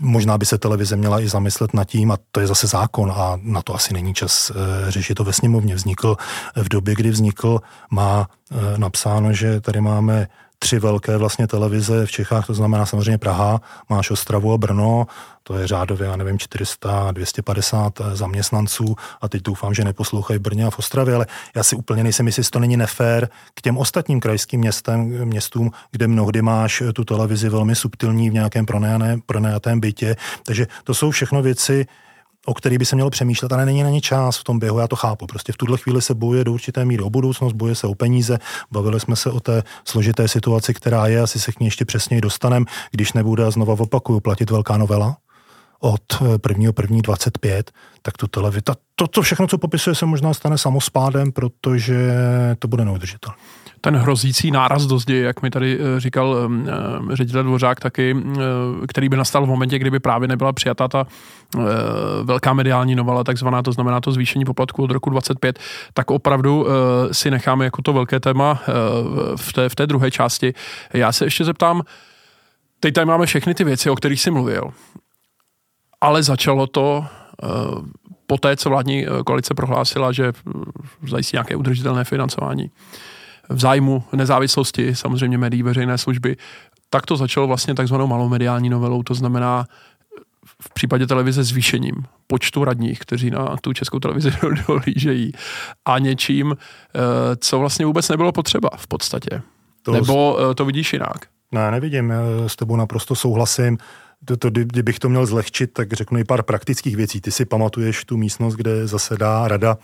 Možná 0.00 0.38
by 0.38 0.46
se 0.46 0.58
televize 0.58 0.96
měla 0.96 1.20
i 1.20 1.28
zamyslet 1.28 1.74
nad 1.74 1.84
tím, 1.84 2.10
a 2.10 2.18
to 2.32 2.40
je 2.40 2.46
zase 2.46 2.66
zákon 2.66 3.12
a 3.16 3.38
na 3.42 3.62
to 3.62 3.74
asi 3.74 3.94
není 3.94 4.14
čas 4.14 4.50
e, 4.50 4.90
řešit 4.90 5.14
to 5.14 5.24
ve 5.24 5.32
sněmovně. 5.32 5.74
Vznikl 5.74 6.16
v 6.56 6.68
době, 6.68 6.94
kdy 6.94 7.10
vznikl, 7.10 7.60
má 7.90 8.28
e, 8.50 8.78
napsáno, 8.78 9.32
že 9.32 9.60
tady 9.60 9.80
máme 9.80 10.28
tři 10.58 10.78
velké 10.78 11.16
vlastně 11.16 11.46
televize 11.46 12.06
v 12.06 12.10
Čechách, 12.10 12.46
to 12.46 12.54
znamená 12.54 12.86
samozřejmě 12.86 13.18
Praha, 13.18 13.60
máš 13.88 14.10
Ostravu 14.10 14.52
a 14.52 14.58
Brno, 14.58 15.06
to 15.42 15.58
je 15.58 15.66
řádově, 15.66 16.08
já 16.08 16.16
nevím, 16.16 16.38
400, 16.38 17.10
250 17.12 18.00
eh, 18.00 18.16
zaměstnanců 18.16 18.96
a 19.20 19.28
teď 19.28 19.42
doufám, 19.42 19.74
že 19.74 19.84
neposlouchají 19.84 20.38
Brně 20.38 20.66
a 20.66 20.70
v 20.70 20.78
Ostravě, 20.78 21.14
ale 21.14 21.26
já 21.56 21.62
si 21.62 21.76
úplně 21.76 22.02
nejsem 22.02 22.26
jestli 22.26 22.42
to 22.42 22.58
není 22.58 22.76
nefér 22.76 23.28
k 23.54 23.62
těm 23.62 23.78
ostatním 23.78 24.20
krajským 24.20 24.60
městem, 24.60 25.24
městům, 25.24 25.70
kde 25.90 26.08
mnohdy 26.08 26.42
máš 26.42 26.82
tu 26.94 27.04
televizi 27.04 27.48
velmi 27.48 27.74
subtilní 27.74 28.30
v 28.30 28.34
nějakém 28.34 28.66
pronajatém 29.26 29.80
bytě. 29.80 30.16
Takže 30.42 30.66
to 30.84 30.94
jsou 30.94 31.10
všechno 31.10 31.42
věci, 31.42 31.86
o 32.46 32.54
který 32.54 32.78
by 32.78 32.84
se 32.84 32.96
mělo 32.96 33.10
přemýšlet, 33.10 33.52
ale 33.52 33.66
není 33.66 33.82
na 33.82 33.90
ně 33.90 34.00
čas 34.00 34.38
v 34.38 34.44
tom 34.44 34.58
běhu, 34.58 34.78
já 34.78 34.88
to 34.88 34.96
chápu. 34.96 35.26
Prostě 35.26 35.52
v 35.52 35.56
tuhle 35.56 35.78
chvíli 35.78 36.02
se 36.02 36.14
bojuje 36.14 36.44
do 36.44 36.52
určité 36.52 36.84
míry 36.84 37.02
o 37.02 37.10
budoucnost, 37.10 37.52
bojuje 37.52 37.74
se 37.74 37.86
o 37.86 37.94
peníze, 37.94 38.38
bavili 38.72 39.00
jsme 39.00 39.16
se 39.16 39.30
o 39.30 39.40
té 39.40 39.62
složité 39.84 40.28
situaci, 40.28 40.74
která 40.74 41.06
je, 41.06 41.20
asi 41.20 41.40
se 41.40 41.52
k 41.52 41.60
ní 41.60 41.66
ještě 41.66 41.84
přesněji 41.84 42.20
dostanem, 42.20 42.64
když 42.90 43.12
nebude, 43.12 43.44
a 43.44 43.50
znova 43.50 43.76
opakuju, 43.78 44.20
platit 44.20 44.50
velká 44.50 44.76
novela, 44.76 45.16
od 45.80 46.12
1.1.25, 46.20 47.62
tak 48.02 48.16
to 48.16 48.28
televize, 48.28 48.62
to, 48.94 49.06
to 49.06 49.22
všechno, 49.22 49.46
co 49.46 49.58
popisuje, 49.58 49.94
se 49.94 50.06
možná 50.06 50.34
stane 50.34 50.58
samospádem, 50.58 51.32
protože 51.32 52.14
to 52.58 52.68
bude 52.68 52.84
neudržitelné 52.84 53.36
ten 53.86 53.96
hrozící 53.96 54.50
náraz 54.50 54.86
do 54.86 54.98
zdi, 54.98 55.16
jak 55.16 55.42
mi 55.42 55.50
tady 55.50 55.78
eh, 55.78 56.00
říkal 56.00 56.36
eh, 56.36 57.16
ředitel 57.16 57.42
Dvořák 57.42 57.80
taky, 57.80 58.16
eh, 58.16 58.40
který 58.88 59.08
by 59.08 59.16
nastal 59.16 59.46
v 59.46 59.48
momentě, 59.48 59.78
kdyby 59.78 60.00
právě 60.00 60.28
nebyla 60.28 60.52
přijata 60.52 60.88
ta 60.88 61.06
velká 62.22 62.52
mediální 62.52 62.94
novela, 62.94 63.24
takzvaná, 63.24 63.62
to 63.62 63.72
znamená 63.72 64.00
to 64.00 64.12
zvýšení 64.12 64.44
poplatku 64.44 64.82
od 64.82 64.90
roku 64.90 65.10
25, 65.10 65.58
tak 65.94 66.10
opravdu 66.10 66.66
si 67.12 67.30
necháme 67.30 67.64
jako 67.64 67.82
to 67.82 67.92
velké 67.92 68.20
téma 68.20 68.60
v 69.36 69.52
té, 69.52 69.68
v 69.68 69.74
té 69.74 69.86
druhé 69.86 70.10
části. 70.10 70.54
Já 70.92 71.12
se 71.12 71.24
ještě 71.24 71.44
zeptám, 71.44 71.82
teď 72.80 72.94
tady 72.94 73.04
máme 73.04 73.26
všechny 73.26 73.54
ty 73.54 73.64
věci, 73.64 73.90
o 73.90 73.94
kterých 73.94 74.20
jsi 74.20 74.30
mluvil, 74.30 74.62
ale 76.00 76.22
začalo 76.22 76.66
to 76.66 77.06
po 78.26 78.38
té, 78.38 78.56
co 78.56 78.68
vládní 78.68 79.06
koalice 79.26 79.54
prohlásila, 79.54 80.12
že 80.12 80.32
zajistí 81.08 81.34
nějaké 81.36 81.56
udržitelné 81.56 82.04
financování 82.04 82.70
v 83.48 83.60
zájmu 83.60 84.04
nezávislosti 84.12 84.94
samozřejmě 84.94 85.38
médií 85.38 85.62
veřejné 85.62 85.98
služby, 85.98 86.36
tak 86.90 87.06
to 87.06 87.16
začalo 87.16 87.46
vlastně 87.46 87.74
takzvanou 87.74 88.06
malou 88.06 88.28
mediální 88.28 88.70
novelou, 88.70 89.02
to 89.02 89.14
znamená 89.14 89.66
v 90.62 90.74
případě 90.74 91.06
televize 91.06 91.44
zvýšením 91.44 91.94
počtu 92.26 92.64
radních, 92.64 92.98
kteří 92.98 93.30
na 93.30 93.56
tu 93.60 93.72
českou 93.72 93.98
televizi 93.98 94.32
dohlížejí 94.68 95.32
a 95.84 95.98
něčím, 95.98 96.56
eh, 96.56 97.00
co 97.36 97.58
vlastně 97.58 97.86
vůbec 97.86 98.08
nebylo 98.08 98.32
potřeba 98.32 98.70
v 98.76 98.86
podstatě. 98.86 99.42
To 99.82 99.92
Nebo 99.92 100.38
eh, 100.40 100.54
to 100.54 100.64
vidíš 100.64 100.92
jinak? 100.92 101.26
Ne, 101.52 101.70
nevidím, 101.70 102.12
s 102.46 102.56
tebou 102.56 102.76
naprosto 102.76 103.14
souhlasím 103.14 103.78
to, 104.24 104.36
to, 104.36 104.50
kdybych 104.50 104.98
to 104.98 105.08
měl 105.08 105.26
zlehčit, 105.26 105.72
tak 105.72 105.92
řeknu 105.92 106.18
i 106.18 106.24
pár 106.24 106.42
praktických 106.42 106.96
věcí. 106.96 107.20
Ty 107.20 107.30
si 107.30 107.44
pamatuješ 107.44 108.04
tu 108.04 108.16
místnost, 108.16 108.54
kde 108.54 108.86
zasedá 108.86 109.48
rada, 109.48 109.78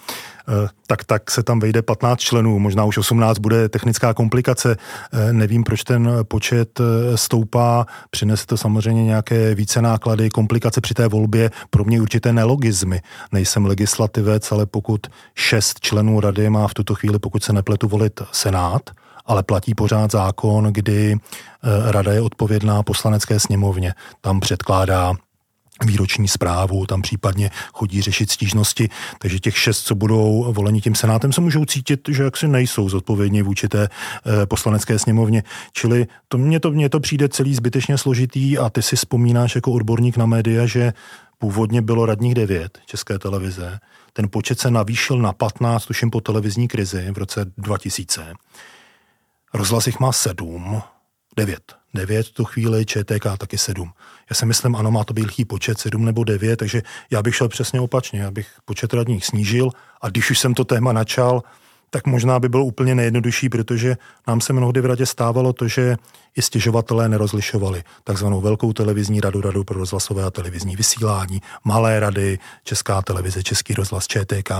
eh, 0.49 0.69
tak 0.87 1.05
tak 1.05 1.31
se 1.31 1.43
tam 1.43 1.61
vejde 1.61 1.83
15 1.83 2.21
členů, 2.21 2.59
možná 2.59 2.85
už 2.85 2.99
18 2.99 3.39
bude 3.39 3.69
technická 3.69 4.15
komplikace. 4.15 4.77
Eh, 5.13 5.33
nevím, 5.33 5.65
proč 5.65 5.85
ten 5.85 6.11
počet 6.23 6.81
eh, 6.81 7.17
stoupá, 7.17 7.87
přinese 8.11 8.47
to 8.47 8.57
samozřejmě 8.57 9.05
nějaké 9.05 9.55
více 9.55 9.83
náklady, 9.83 10.31
komplikace 10.31 10.81
při 10.81 10.95
té 10.95 11.09
volbě, 11.09 11.51
pro 11.71 11.85
mě 11.85 12.01
určité 12.01 12.33
nelogizmy. 12.33 13.01
Nejsem 13.33 13.67
legislativec, 13.67 14.53
ale 14.53 14.67
pokud 14.67 15.07
šest 15.35 15.81
členů 15.81 16.21
rady 16.21 16.51
má 16.51 16.69
v 16.69 16.75
tuto 16.75 16.95
chvíli, 16.95 17.19
pokud 17.19 17.43
se 17.43 17.53
nepletu, 17.53 17.89
volit 17.89 18.21
Senát, 18.33 18.91
ale 19.27 19.43
platí 19.43 19.75
pořád 19.75 20.11
zákon, 20.11 20.65
kdy 20.65 21.17
rada 21.91 22.13
je 22.13 22.21
odpovědná 22.21 22.83
poslanecké 22.83 23.41
sněmovně. 23.41 23.95
Tam 24.21 24.41
předkládá 24.41 25.15
výroční 25.85 26.29
zprávu, 26.29 26.87
tam 26.87 27.03
případně 27.03 27.51
chodí 27.73 28.03
řešit 28.03 28.31
stížnosti, 28.31 28.89
takže 29.19 29.39
těch 29.39 29.59
šest, 29.59 29.83
co 29.83 29.95
budou 29.95 30.53
voleni 30.53 30.81
tím 30.81 30.95
senátem, 30.95 31.33
se 31.33 31.41
můžou 31.41 31.65
cítit, 31.65 32.01
že 32.09 32.23
jaksi 32.23 32.49
nejsou 32.49 32.89
zodpovědní 32.89 33.43
vůči 33.43 33.69
té 33.69 33.83
e, 33.83 34.47
poslanecké 34.47 34.99
sněmovně. 34.99 35.43
Čili 35.73 36.07
to 36.29 36.39
mně, 36.39 36.61
to 36.61 36.71
mně 36.71 36.89
to 36.89 37.01
přijde 37.01 37.29
celý 37.29 37.55
zbytečně 37.55 37.99
složitý 37.99 38.59
a 38.59 38.71
ty 38.71 38.83
si 38.83 38.97
vzpomínáš 38.97 39.55
jako 39.55 39.73
odborník 39.73 40.17
na 40.17 40.27
média, 40.27 40.67
že 40.67 40.93
původně 41.39 41.83
bylo 41.83 42.07
radních 42.07 42.35
devět 42.35 42.79
České 42.87 43.19
televize. 43.19 43.79
Ten 44.13 44.29
počet 44.31 44.61
se 44.61 44.71
navýšil 44.71 45.19
na 45.19 45.33
15, 45.33 45.87
tuším 45.87 46.11
po 46.11 46.21
televizní 46.21 46.69
krizi 46.69 47.09
v 47.13 47.19
roce 47.19 47.47
2000. 47.59 48.35
Rozhlas 49.55 49.87
jich 49.87 50.01
má 50.01 50.13
sedm, 50.13 50.83
devět. 51.37 51.73
Devět 51.95 52.31
tu 52.31 52.45
chvíli, 52.45 52.87
ČTK 52.87 53.27
taky 53.39 53.59
sedm. 53.59 53.93
Já 54.31 54.35
si 54.35 54.47
myslím, 54.47 54.77
ano, 54.77 54.91
má 54.91 55.05
to 55.05 55.15
být 55.15 55.27
lchý 55.27 55.45
počet, 55.45 55.79
sedm 55.79 56.05
nebo 56.05 56.25
devět, 56.25 56.57
takže 56.57 56.83
já 57.11 57.23
bych 57.23 57.37
šel 57.37 57.49
přesně 57.49 57.81
opačně, 57.81 58.21
já 58.21 58.31
bych 58.31 58.49
počet 58.65 58.95
radních 58.95 59.27
snížil 59.27 59.71
a 60.01 60.09
když 60.09 60.31
už 60.31 60.39
jsem 60.39 60.55
to 60.55 60.65
téma 60.65 60.93
načal, 60.93 61.43
tak 61.91 62.07
možná 62.07 62.41
by 62.41 62.49
bylo 62.49 62.65
úplně 62.65 62.95
nejjednodušší, 62.95 63.49
protože 63.49 63.97
nám 64.29 64.41
se 64.41 64.53
mnohdy 64.53 64.81
v 64.81 64.87
radě 64.87 65.07
stávalo 65.07 65.53
to, 65.53 65.69
že 65.69 65.97
i 66.37 66.43
stěžovatelé 66.43 67.09
nerozlišovali 67.09 67.83
takzvanou 68.05 68.41
velkou 68.41 68.73
televizní 68.73 69.21
radu, 69.21 69.41
radu 69.41 69.65
pro 69.65 69.79
rozhlasové 69.79 70.25
a 70.25 70.31
televizní 70.31 70.77
vysílání, 70.77 71.43
malé 71.65 72.01
rady, 72.01 72.39
Česká 72.65 73.03
televize, 73.03 73.43
Český 73.43 73.75
rozhlas, 73.75 74.07
ČTK. 74.07 74.51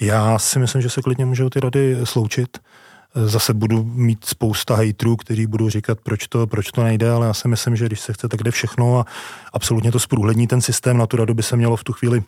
Já 0.00 0.38
si 0.38 0.58
myslím, 0.58 0.82
že 0.82 0.90
se 0.90 1.02
klidně 1.02 1.24
můžou 1.24 1.48
ty 1.48 1.60
rady 1.60 1.96
sloučit 2.04 2.58
zase 3.14 3.54
budu 3.54 3.84
mít 3.84 4.24
spousta 4.24 4.76
hejtrů, 4.76 5.16
kteří 5.16 5.46
budou 5.46 5.70
říkat, 5.70 5.98
proč 6.02 6.26
to, 6.26 6.46
proč 6.46 6.70
to 6.70 6.84
nejde, 6.84 7.10
ale 7.10 7.26
já 7.26 7.34
si 7.34 7.48
myslím, 7.48 7.76
že 7.76 7.86
když 7.86 8.00
se 8.00 8.12
chce, 8.12 8.28
tak 8.28 8.42
jde 8.42 8.50
všechno 8.50 8.98
a 8.98 9.06
absolutně 9.52 9.92
to 9.92 9.98
zprůhlední 9.98 10.46
ten 10.46 10.60
systém, 10.60 10.96
na 10.96 11.06
tu 11.06 11.16
radu 11.16 11.34
by 11.34 11.42
se 11.42 11.56
mělo 11.56 11.76
v 11.76 11.84
tu 11.84 11.92
chvíli 11.92 12.22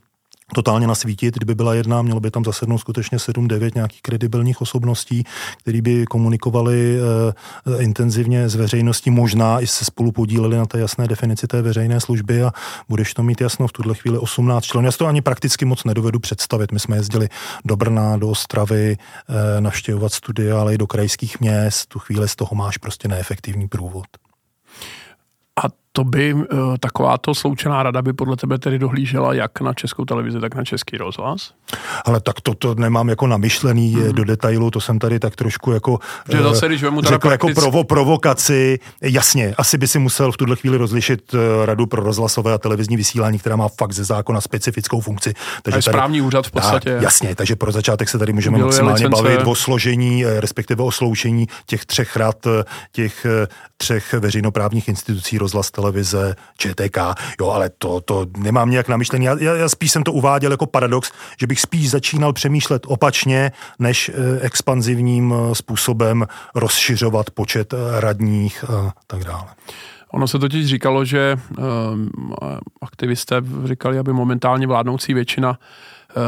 totálně 0.54 0.86
nasvítit, 0.86 1.34
kdyby 1.34 1.54
byla 1.54 1.74
jedna, 1.74 2.02
mělo 2.02 2.20
by 2.20 2.30
tam 2.30 2.44
zasednout 2.44 2.80
skutečně 2.80 3.18
7-9 3.18 3.70
nějakých 3.74 4.02
kredibilních 4.02 4.60
osobností, 4.60 5.24
který 5.58 5.80
by 5.80 6.04
komunikovali 6.06 6.98
e, 6.98 7.82
intenzivně 7.82 8.48
s 8.48 8.54
veřejností, 8.54 9.10
možná 9.10 9.60
i 9.60 9.66
se 9.66 9.84
spolu 9.84 10.12
podíleli 10.12 10.56
na 10.56 10.66
té 10.66 10.78
jasné 10.78 11.08
definici 11.08 11.46
té 11.46 11.62
veřejné 11.62 12.00
služby 12.00 12.42
a 12.42 12.52
budeš 12.88 13.14
to 13.14 13.22
mít 13.22 13.40
jasno 13.40 13.68
v 13.68 13.72
tuhle 13.72 13.94
chvíli 13.94 14.18
18 14.18 14.64
členů. 14.64 14.86
Já 14.86 14.92
si 14.92 14.98
to 14.98 15.06
ani 15.06 15.22
prakticky 15.22 15.64
moc 15.64 15.84
nedovedu 15.84 16.18
představit. 16.18 16.72
My 16.72 16.80
jsme 16.80 16.96
jezdili 16.96 17.28
do 17.64 17.76
Brna, 17.76 18.16
do 18.16 18.28
Ostravy, 18.28 18.96
e, 18.96 19.60
navštěvovat 19.60 20.12
studia, 20.12 20.60
ale 20.60 20.74
i 20.74 20.78
do 20.78 20.86
krajských 20.86 21.40
měst. 21.40 21.86
Tu 21.88 21.98
chvíli 21.98 22.28
z 22.28 22.36
toho 22.36 22.54
máš 22.54 22.76
prostě 22.76 23.08
neefektivní 23.08 23.68
průvod. 23.68 24.06
A 25.64 25.81
to 25.92 26.04
by 26.04 26.34
uh, 26.34 26.44
takováto 26.80 27.34
sloučená 27.34 27.82
rada 27.82 28.02
by 28.02 28.12
podle 28.12 28.36
tebe 28.36 28.58
tedy 28.58 28.78
dohlížela 28.78 29.34
jak 29.34 29.60
na 29.60 29.74
českou 29.74 30.04
televizi, 30.04 30.40
tak 30.40 30.54
na 30.54 30.64
český 30.64 30.96
rozhlas? 30.96 31.52
Ale 32.04 32.20
tak 32.20 32.40
to, 32.40 32.54
to 32.54 32.74
nemám 32.74 33.08
jako 33.08 33.26
namyšlený 33.26 33.94
hmm. 33.94 34.12
do 34.12 34.24
detailu, 34.24 34.70
to 34.70 34.80
jsem 34.80 34.98
tady 34.98 35.18
tak 35.18 35.36
trošku 35.36 35.72
jako 35.72 35.98
Že 36.32 36.42
zase, 36.42 36.68
když 36.68 36.80
řekl 36.80 36.98
praktic... 37.00 37.30
jako 37.30 37.48
provo, 37.60 37.84
provokaci. 37.84 38.78
Jasně, 39.00 39.54
asi 39.58 39.78
by 39.78 39.88
si 39.88 39.98
musel 39.98 40.32
v 40.32 40.36
tuhle 40.36 40.56
chvíli 40.56 40.76
rozlišit 40.76 41.34
radu 41.64 41.86
pro 41.86 42.02
rozhlasové 42.02 42.52
a 42.52 42.58
televizní 42.58 42.96
vysílání, 42.96 43.38
která 43.38 43.56
má 43.56 43.68
fakt 43.68 43.92
ze 43.92 44.04
zákona 44.04 44.40
specifickou 44.40 45.00
funkci. 45.00 45.34
Takže 45.62 45.78
je 45.78 45.82
správní 45.82 46.18
tady, 46.18 46.26
úřad 46.26 46.46
v 46.46 46.50
podstatě. 46.50 46.94
Tak, 46.94 47.02
jasně, 47.02 47.34
takže 47.34 47.56
pro 47.56 47.72
začátek 47.72 48.08
se 48.08 48.18
tady 48.18 48.32
můžeme 48.32 48.58
maximálně 48.58 49.06
licence. 49.06 49.22
bavit 49.22 49.40
o 49.46 49.54
složení, 49.54 50.24
respektive 50.24 50.82
o 50.82 50.90
sloučení 50.90 51.46
těch 51.66 51.86
třech 51.86 52.16
rad, 52.16 52.46
těch 52.92 53.26
třech 53.76 54.12
veřejnoprávních 54.12 54.88
institucí, 54.88 55.38
rozhlas, 55.38 55.70
televize, 55.82 56.36
ČTK, 56.58 56.98
jo, 57.40 57.50
ale 57.50 57.70
to, 57.78 58.00
to 58.00 58.26
nemám 58.36 58.70
nějak 58.70 58.88
namyšlený. 58.88 59.24
Já, 59.24 59.36
já, 59.40 59.68
spíš 59.68 59.92
jsem 59.92 60.02
to 60.02 60.12
uváděl 60.12 60.50
jako 60.50 60.66
paradox, 60.66 61.12
že 61.40 61.46
bych 61.46 61.60
spíš 61.60 61.90
začínal 61.90 62.32
přemýšlet 62.32 62.82
opačně, 62.86 63.52
než 63.78 64.08
eh, 64.08 64.40
expanzivním 64.40 65.34
eh, 65.34 65.54
způsobem 65.54 66.26
rozšiřovat 66.54 67.30
počet 67.30 67.74
eh, 67.74 68.00
radních 68.00 68.64
a 68.70 68.92
tak 69.06 69.24
dále. 69.24 69.46
Ono 70.12 70.28
se 70.28 70.38
totiž 70.38 70.66
říkalo, 70.66 71.04
že 71.04 71.36
aktivisté 72.82 73.36
říkali, 73.64 73.98
aby 73.98 74.12
momentálně 74.12 74.66
vládnoucí 74.66 75.14
většina 75.14 75.58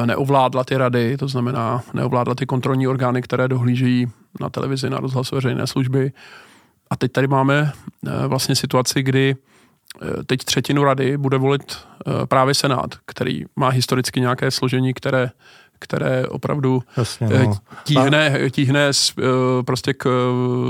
neovládla 0.04 0.64
ty 0.64 0.76
rady, 0.76 1.16
to 1.16 1.28
znamená 1.28 1.82
neovládla 1.94 2.34
ty 2.34 2.46
kontrolní 2.46 2.88
orgány, 2.88 3.22
které 3.22 3.48
dohlížejí 3.48 4.06
na 4.40 4.50
televizi, 4.50 4.90
na 4.90 4.98
rozhlas 4.98 5.30
veřejné 5.30 5.66
služby. 5.66 6.12
A 6.90 6.96
teď 6.96 7.12
tady 7.12 7.26
máme 7.26 7.72
vlastně 8.28 8.56
situaci, 8.56 9.02
kdy 9.02 9.36
teď 10.26 10.44
třetinu 10.44 10.84
rady 10.84 11.16
bude 11.16 11.38
volit 11.38 11.78
právě 12.28 12.54
Senát, 12.54 12.94
který 13.06 13.44
má 13.56 13.68
historicky 13.68 14.20
nějaké 14.20 14.50
složení, 14.50 14.94
které 14.94 15.30
které 15.78 16.26
opravdu 16.26 16.82
Jasně, 16.96 17.28
eh, 17.30 17.44
no. 17.44 17.54
tíhne, 17.84 18.50
tíhne 18.50 18.90
eh, 18.90 19.22
prostě 19.64 19.94
k 19.94 20.06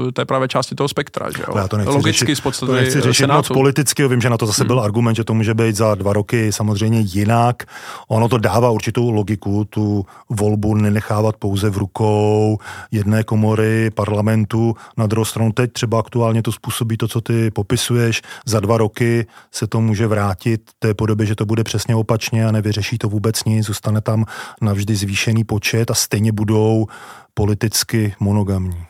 eh, 0.08 0.12
té 0.12 0.24
pravé 0.24 0.48
části 0.48 0.74
toho 0.74 0.88
spektra. 0.88 1.30
Že 1.36 1.42
jo? 1.48 1.54
Já 1.56 1.68
to 1.68 1.76
nechci 1.76 1.92
Logicky 1.92 2.26
řešit, 2.26 2.36
z 2.36 2.40
podstaty 2.40 2.72
to 2.72 2.76
nechci 2.76 3.00
řešit 3.00 3.26
moc 3.26 3.48
politicky, 3.48 4.08
vím, 4.08 4.20
že 4.20 4.30
na 4.30 4.38
to 4.38 4.46
zase 4.46 4.62
hmm. 4.62 4.66
byl 4.66 4.80
argument, 4.80 5.14
že 5.14 5.24
to 5.24 5.34
může 5.34 5.54
být 5.54 5.76
za 5.76 5.94
dva 5.94 6.12
roky 6.12 6.52
samozřejmě 6.52 7.00
jinak. 7.00 7.62
Ono 8.08 8.28
to 8.28 8.38
dává 8.38 8.70
určitou 8.70 9.10
logiku, 9.10 9.64
tu 9.64 10.06
volbu 10.30 10.74
nenechávat 10.74 11.36
pouze 11.36 11.70
v 11.70 11.78
rukou 11.78 12.58
jedné 12.90 13.24
komory 13.24 13.90
parlamentu. 13.90 14.74
Na 14.96 15.06
druhou 15.06 15.24
stranu 15.24 15.52
teď 15.52 15.72
třeba 15.72 15.98
aktuálně 15.98 16.42
to 16.42 16.52
způsobí 16.52 16.96
to, 16.96 17.08
co 17.08 17.20
ty 17.20 17.50
popisuješ. 17.50 18.22
Za 18.46 18.60
dva 18.60 18.76
roky 18.76 19.26
se 19.52 19.66
to 19.66 19.80
může 19.80 20.06
vrátit 20.06 20.60
té 20.78 20.94
podobě, 20.94 21.26
že 21.26 21.34
to 21.34 21.46
bude 21.46 21.64
přesně 21.64 21.94
opačně 21.94 22.46
a 22.46 22.52
nevyřeší 22.52 22.98
to 22.98 23.08
vůbec 23.08 23.44
nic, 23.44 23.66
zůstane 23.66 24.00
tam 24.00 24.24
navždy 24.60 24.93
zvýšený 24.96 25.44
počet 25.44 25.90
a 25.90 25.94
stejně 25.94 26.32
budou 26.32 26.86
politicky 27.34 28.14
monogamní. 28.20 28.86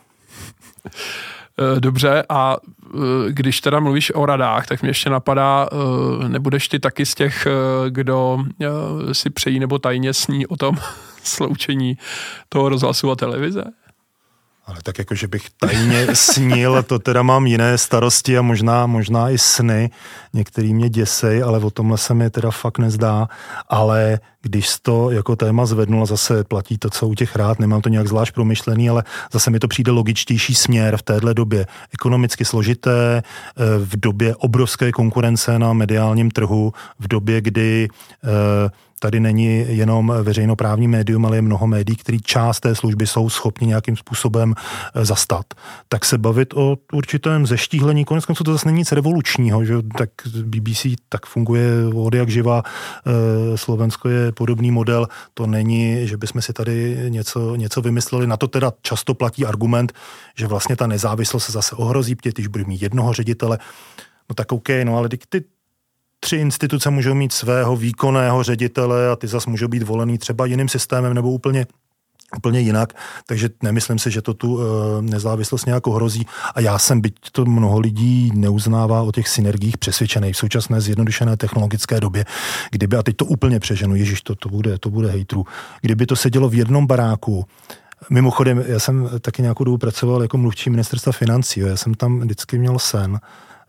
Eh, 1.58 1.80
dobře, 1.80 2.24
a 2.28 2.56
eh, 2.94 2.98
když 3.28 3.60
teda 3.60 3.80
mluvíš 3.80 4.12
o 4.14 4.26
radách, 4.26 4.66
tak 4.66 4.82
mě 4.82 4.90
ještě 4.90 5.10
napadá, 5.10 5.68
eh, 5.72 6.28
nebudeš 6.28 6.68
ty 6.68 6.78
taky 6.78 7.06
z 7.06 7.14
těch, 7.14 7.46
kdo 7.88 8.44
si 9.12 9.30
přejí 9.30 9.58
nebo 9.60 9.78
tajně 9.78 10.14
sní 10.14 10.46
o 10.46 10.56
tom 10.56 10.76
sloučení 11.22 11.98
toho 12.48 12.68
rozhlasu 12.68 13.10
a 13.10 13.16
televize? 13.16 13.64
Ale 14.66 14.76
tak 14.82 14.98
jako, 14.98 15.14
že 15.14 15.28
bych 15.28 15.50
tajně 15.50 16.06
snil, 16.12 16.82
to 16.82 16.98
teda 16.98 17.22
mám 17.22 17.46
jiné 17.46 17.78
starosti 17.78 18.38
a 18.38 18.42
možná, 18.42 18.86
možná 18.86 19.30
i 19.30 19.38
sny. 19.38 19.90
Některý 20.32 20.74
mě 20.74 20.88
děsej, 20.88 21.42
ale 21.42 21.58
o 21.58 21.70
tomhle 21.70 21.98
se 21.98 22.14
mi 22.14 22.30
teda 22.30 22.50
fakt 22.50 22.78
nezdá. 22.78 23.28
Ale 23.68 24.20
když 24.44 24.68
to 24.82 25.10
jako 25.10 25.36
téma 25.36 25.66
zvednul, 25.66 26.06
zase 26.06 26.44
platí 26.44 26.78
to, 26.78 26.90
co 26.90 27.08
u 27.08 27.14
těch 27.14 27.36
rád, 27.36 27.58
nemám 27.58 27.80
to 27.80 27.88
nějak 27.88 28.08
zvlášť 28.08 28.34
promyšlený, 28.34 28.90
ale 28.90 29.04
zase 29.32 29.50
mi 29.50 29.58
to 29.58 29.68
přijde 29.68 29.90
logičtější 29.90 30.54
směr 30.54 30.96
v 30.96 31.02
téhle 31.02 31.34
době. 31.34 31.66
Ekonomicky 31.92 32.44
složité, 32.44 33.22
eh, 33.22 33.62
v 33.78 33.96
době 33.96 34.36
obrovské 34.36 34.92
konkurence 34.92 35.58
na 35.58 35.72
mediálním 35.72 36.30
trhu, 36.30 36.72
v 37.00 37.08
době, 37.08 37.40
kdy 37.40 37.88
eh, 38.24 38.70
tady 39.00 39.20
není 39.20 39.64
jenom 39.68 40.12
veřejnoprávní 40.22 40.88
médium, 40.88 41.26
ale 41.26 41.36
je 41.36 41.42
mnoho 41.42 41.66
médií, 41.66 41.96
který 41.96 42.20
část 42.20 42.60
té 42.60 42.74
služby 42.74 43.06
jsou 43.06 43.30
schopni 43.30 43.66
nějakým 43.66 43.96
způsobem 43.96 44.54
eh, 44.54 45.04
zastat. 45.04 45.46
Tak 45.88 46.04
se 46.04 46.18
bavit 46.18 46.54
o 46.54 46.76
určitém 46.92 47.46
zeštíhlení, 47.46 48.04
konec 48.04 48.24
konců 48.24 48.44
to 48.44 48.52
zase 48.52 48.68
není 48.68 48.78
nic 48.78 48.92
revolučního, 48.92 49.64
že 49.64 49.74
tak 49.98 50.10
BBC 50.44 50.86
tak 51.08 51.26
funguje 51.26 51.64
od 51.94 52.14
jak 52.14 52.28
živa, 52.28 52.62
Slovensko 53.54 54.08
je 54.08 54.32
podobný 54.34 54.70
model, 54.70 55.08
to 55.34 55.46
není, 55.46 56.08
že 56.08 56.16
bychom 56.16 56.42
si 56.42 56.52
tady 56.52 56.96
něco, 57.08 57.56
něco 57.56 57.82
vymysleli. 57.82 58.26
Na 58.26 58.36
to 58.36 58.48
teda 58.48 58.72
často 58.82 59.14
platí 59.14 59.46
argument, 59.46 59.92
že 60.36 60.46
vlastně 60.46 60.76
ta 60.76 60.86
nezávislost 60.86 61.44
se 61.44 61.52
zase 61.52 61.76
ohrozí, 61.76 62.14
protože 62.14 62.32
když 62.32 62.46
bude 62.46 62.64
mít 62.64 62.82
jednoho 62.82 63.12
ředitele, 63.12 63.58
no 64.28 64.34
tak 64.34 64.52
OK, 64.52 64.68
no 64.84 64.96
ale 64.96 65.08
ty 65.08 65.44
tři 66.20 66.36
instituce 66.36 66.90
můžou 66.90 67.14
mít 67.14 67.32
svého 67.32 67.76
výkonného 67.76 68.42
ředitele 68.42 69.10
a 69.10 69.16
ty 69.16 69.26
zase 69.26 69.50
můžou 69.50 69.68
být 69.68 69.82
volený 69.82 70.18
třeba 70.18 70.46
jiným 70.46 70.68
systémem 70.68 71.14
nebo 71.14 71.30
úplně 71.30 71.66
úplně 72.36 72.60
jinak, 72.60 72.92
takže 73.26 73.48
nemyslím 73.62 73.98
si, 73.98 74.10
že 74.10 74.22
to 74.22 74.34
tu 74.34 74.60
e, 74.60 74.62
nezávislost 75.02 75.66
nějak 75.66 75.86
hrozí. 75.86 76.26
A 76.54 76.60
já 76.60 76.78
jsem, 76.78 77.00
byť 77.00 77.14
to 77.32 77.44
mnoho 77.44 77.80
lidí 77.80 78.32
neuznává 78.34 79.02
o 79.02 79.12
těch 79.12 79.28
synergiích, 79.28 79.78
přesvědčený 79.78 80.32
v 80.32 80.36
současné 80.36 80.80
zjednodušené 80.80 81.36
technologické 81.36 82.00
době, 82.00 82.24
kdyby, 82.70 82.96
a 82.96 83.02
teď 83.02 83.16
to 83.16 83.24
úplně 83.24 83.60
přeženu, 83.60 83.94
ježíš, 83.94 84.22
to, 84.22 84.34
to 84.34 84.48
bude, 84.48 84.78
to 84.78 84.90
bude 84.90 85.10
hejtru, 85.10 85.46
kdyby 85.80 86.06
to 86.06 86.16
sedělo 86.16 86.48
v 86.48 86.54
jednom 86.54 86.86
baráku, 86.86 87.46
Mimochodem, 88.10 88.64
já 88.66 88.78
jsem 88.78 89.10
taky 89.20 89.42
nějakou 89.42 89.64
dobu 89.64 89.78
pracoval 89.78 90.22
jako 90.22 90.38
mluvčí 90.38 90.70
ministerstva 90.70 91.12
financí, 91.12 91.60
jo. 91.60 91.66
já 91.66 91.76
jsem 91.76 91.94
tam 91.94 92.20
vždycky 92.20 92.58
měl 92.58 92.78
sen, 92.78 93.20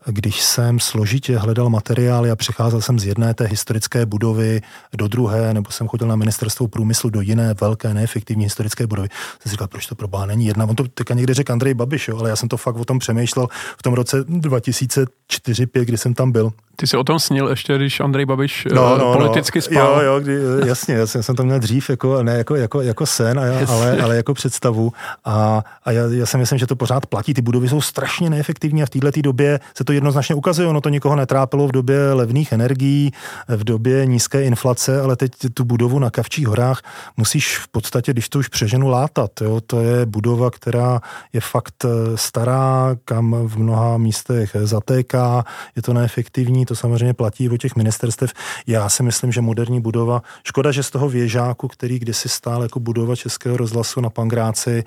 když 0.06 0.42
jsem 0.42 0.80
složitě 0.80 1.38
hledal 1.38 1.70
materiály 1.70 2.30
a 2.30 2.36
přicházel 2.36 2.80
jsem 2.80 2.98
z 2.98 3.06
jedné 3.06 3.34
té 3.34 3.44
historické 3.44 4.06
budovy 4.06 4.60
do 4.96 5.08
druhé, 5.08 5.54
nebo 5.54 5.70
jsem 5.70 5.88
chodil 5.88 6.08
na 6.08 6.16
ministerstvo 6.16 6.68
průmyslu 6.68 7.10
do 7.10 7.20
jiné 7.20 7.54
velké 7.60 7.94
neefektivní 7.94 8.44
historické 8.44 8.86
budovy, 8.86 9.08
jsem 9.08 9.42
si 9.42 9.48
říkal, 9.50 9.68
proč 9.68 9.86
to 9.86 9.94
pro 9.94 10.08
není 10.26 10.46
jedna. 10.46 10.64
On 10.64 10.76
to 10.76 10.84
teďka 10.88 11.14
někde 11.14 11.34
řekl 11.34 11.52
Andrej 11.52 11.74
Babiš, 11.74 12.08
jo, 12.08 12.18
ale 12.18 12.30
já 12.30 12.36
jsem 12.36 12.48
to 12.48 12.56
fakt 12.56 12.76
o 12.76 12.84
tom 12.84 12.98
přemýšlel 12.98 13.48
v 13.78 13.82
tom 13.82 13.94
roce 13.94 14.22
2004-2005, 14.22 15.84
kdy 15.84 15.98
jsem 15.98 16.14
tam 16.14 16.32
byl. 16.32 16.52
Ty 16.76 16.86
jsi 16.86 16.96
o 16.96 17.04
tom 17.04 17.18
snil 17.18 17.48
ještě, 17.48 17.76
když 17.76 18.00
Andrej 18.00 18.26
Babiš 18.26 18.68
no, 18.74 18.98
no, 18.98 18.98
no. 18.98 19.12
politicky 19.12 19.58
no. 19.58 19.62
spal. 19.62 20.02
Jo, 20.02 20.12
jo, 20.12 20.20
kdy, 20.20 20.38
jasně, 20.66 20.94
jasně, 20.94 21.22
jsem 21.22 21.36
to 21.36 21.44
měl 21.44 21.58
dřív, 21.58 21.90
jako, 21.90 22.22
ne 22.22 22.36
jako, 22.36 22.54
jako, 22.54 22.80
jako 22.80 23.06
sen, 23.06 23.38
a 23.38 23.44
já, 23.44 23.68
ale, 23.68 24.02
ale 24.02 24.16
jako 24.16 24.34
představu. 24.34 24.92
A, 25.24 25.64
a 25.84 25.92
já, 25.92 26.02
já 26.10 26.26
si 26.26 26.38
myslím, 26.38 26.58
že 26.58 26.66
to 26.66 26.76
pořád 26.76 27.06
platí. 27.06 27.34
Ty 27.34 27.42
budovy 27.42 27.68
jsou 27.68 27.80
strašně 27.80 28.30
neefektivní 28.30 28.82
a 28.82 28.86
v 28.86 28.90
této 28.90 29.22
době 29.22 29.60
se 29.74 29.84
to 29.84 29.92
jednoznačně 29.96 30.34
ukazuje. 30.34 30.68
Ono 30.68 30.80
to 30.80 30.88
nikoho 30.88 31.16
netrápilo 31.16 31.68
v 31.68 31.72
době 31.72 32.12
levných 32.12 32.52
energií, 32.52 33.12
v 33.48 33.64
době 33.64 34.06
nízké 34.06 34.42
inflace, 34.42 35.00
ale 35.00 35.16
teď 35.16 35.32
tu 35.54 35.64
budovu 35.64 35.98
na 35.98 36.10
Kavčích 36.10 36.46
horách 36.46 36.82
musíš 37.16 37.58
v 37.58 37.68
podstatě, 37.68 38.12
když 38.12 38.28
to 38.28 38.38
už 38.38 38.48
přeženu, 38.48 38.88
látat. 38.88 39.30
Jo? 39.40 39.60
To 39.66 39.80
je 39.80 40.06
budova, 40.06 40.50
která 40.50 41.00
je 41.32 41.40
fakt 41.40 41.84
eh, 41.84 42.16
stará, 42.16 42.96
kam 43.04 43.36
v 43.46 43.58
mnoha 43.58 43.98
místech 43.98 44.56
zatéká, 44.62 45.44
je 45.76 45.82
to 45.82 45.92
neefektivní, 45.92 46.66
to 46.66 46.76
samozřejmě 46.76 47.14
platí 47.14 47.50
o 47.50 47.56
těch 47.56 47.76
ministerstev. 47.76 48.30
Já 48.66 48.88
si 48.88 49.02
myslím, 49.02 49.32
že 49.32 49.40
moderní 49.40 49.80
budova, 49.80 50.22
škoda, 50.44 50.72
že 50.72 50.82
z 50.82 50.90
toho 50.90 51.08
věžáku, 51.08 51.68
který 51.68 51.98
kdysi 51.98 52.28
stál 52.28 52.62
jako 52.62 52.80
budova 52.80 53.16
Českého 53.16 53.56
rozhlasu 53.56 54.00
na 54.00 54.10
Pangráci, 54.10 54.84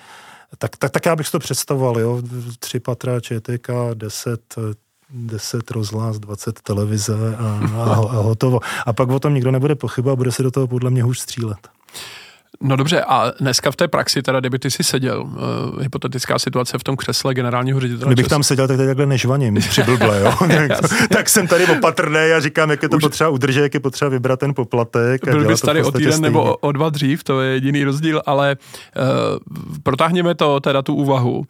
tak, 0.58 0.78
tak, 0.78 0.92
tak 0.92 1.06
já 1.06 1.16
bych 1.16 1.26
si 1.26 1.32
to 1.32 1.40
představoval, 1.40 2.00
jo, 2.00 2.22
tři 2.60 2.80
patra 2.80 3.20
ČTK, 3.20 3.70
deset 3.94 4.56
10 5.10 5.72
rozhlas, 5.72 6.20
20 6.20 6.62
televize 6.62 7.36
a, 7.38 7.60
a, 7.78 7.94
a 7.94 8.22
hotovo. 8.22 8.60
A 8.86 8.94
pak 8.94 9.10
o 9.10 9.20
tom 9.20 9.34
nikdo 9.34 9.52
nebude 9.52 9.76
pochybovat, 9.76 10.16
bude 10.16 10.32
se 10.32 10.44
do 10.44 10.52
toho 10.52 10.68
podle 10.68 10.90
mě 10.90 11.04
hůř 11.04 11.20
střílet. 11.20 11.70
No 12.62 12.76
dobře, 12.76 13.02
a 13.02 13.32
dneska 13.40 13.72
v 13.72 13.76
té 13.76 13.88
praxi, 13.88 14.22
teda 14.22 14.40
kdyby 14.40 14.60
ty 14.60 14.72
si 14.72 14.84
seděl, 14.84 15.22
uh, 15.22 15.82
hypotetická 15.82 16.40
situace 16.40 16.78
v 16.78 16.84
tom 16.84 16.96
křesle 16.96 17.34
generálního 17.34 17.80
ředitele. 17.80 18.14
Kdybych 18.14 18.28
tam 18.28 18.44
seděl, 18.44 18.68
tak 18.68 18.78
tady 18.78 18.88
takhle 18.88 19.06
nežvaním, 19.06 19.56
přiblble, 19.56 20.20
jo. 20.20 20.34
tak 21.10 21.30
jsem 21.30 21.48
tady 21.48 21.66
opatrný 21.66 22.20
a 22.20 22.40
říkám, 22.40 22.70
jak 22.70 22.84
je 22.84 22.90
to 22.90 22.98
Už... 22.98 23.04
potřeba 23.04 23.30
udržet, 23.30 23.62
jak 23.62 23.74
je 23.74 23.80
potřeba 23.80 24.10
vybrat 24.10 24.40
ten 24.40 24.54
poplatek. 24.54 25.26
Byl 25.26 25.48
bys 25.48 25.62
tady 25.62 25.84
o 25.84 25.92
týden 25.92 26.12
stejně. 26.12 26.28
nebo 26.28 26.44
o, 26.44 26.58
o 26.58 26.72
dva 26.72 26.90
dřív, 26.90 27.24
to 27.24 27.42
je 27.42 27.54
jediný 27.54 27.84
rozdíl, 27.84 28.22
ale 28.26 28.58
uh, 28.98 29.04
protáhněme 29.84 30.36
to, 30.36 30.60
teda 30.60 30.82
tu 30.82 30.96
úvahu. 30.96 31.38
Uh, 31.38 31.46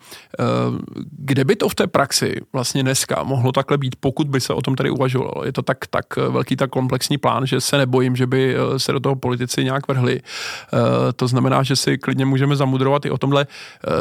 kde 1.17 1.45
by 1.45 1.55
to 1.55 1.69
v 1.69 1.75
té 1.75 1.87
praxi 1.87 2.35
vlastně 2.53 2.83
dneska 2.83 3.23
mohlo 3.23 3.51
takhle 3.51 3.77
být, 3.77 3.95
pokud 3.99 4.27
by 4.27 4.41
se 4.41 4.53
o 4.53 4.61
tom 4.61 4.75
tady 4.75 4.89
uvažovalo? 4.89 5.45
Je 5.45 5.51
to 5.51 5.61
tak, 5.61 5.77
tak 5.89 6.15
velký, 6.15 6.55
tak 6.55 6.69
komplexní 6.69 7.17
plán, 7.17 7.47
že 7.47 7.61
se 7.61 7.77
nebojím, 7.77 8.15
že 8.15 8.27
by 8.27 8.55
se 8.77 8.91
do 8.91 8.99
toho 8.99 9.15
politici 9.15 9.63
nějak 9.63 9.87
vrhli. 9.87 10.21
Uh, 10.73 10.88
to 11.15 11.27
znamená, 11.27 11.63
že 11.63 11.75
si 11.75 11.97
klidně 11.97 12.25
můžeme 12.25 12.55
zamudrovat 12.55 13.05
i 13.05 13.11
o 13.11 13.17
tomhle. 13.17 13.47
Eh, 13.87 13.91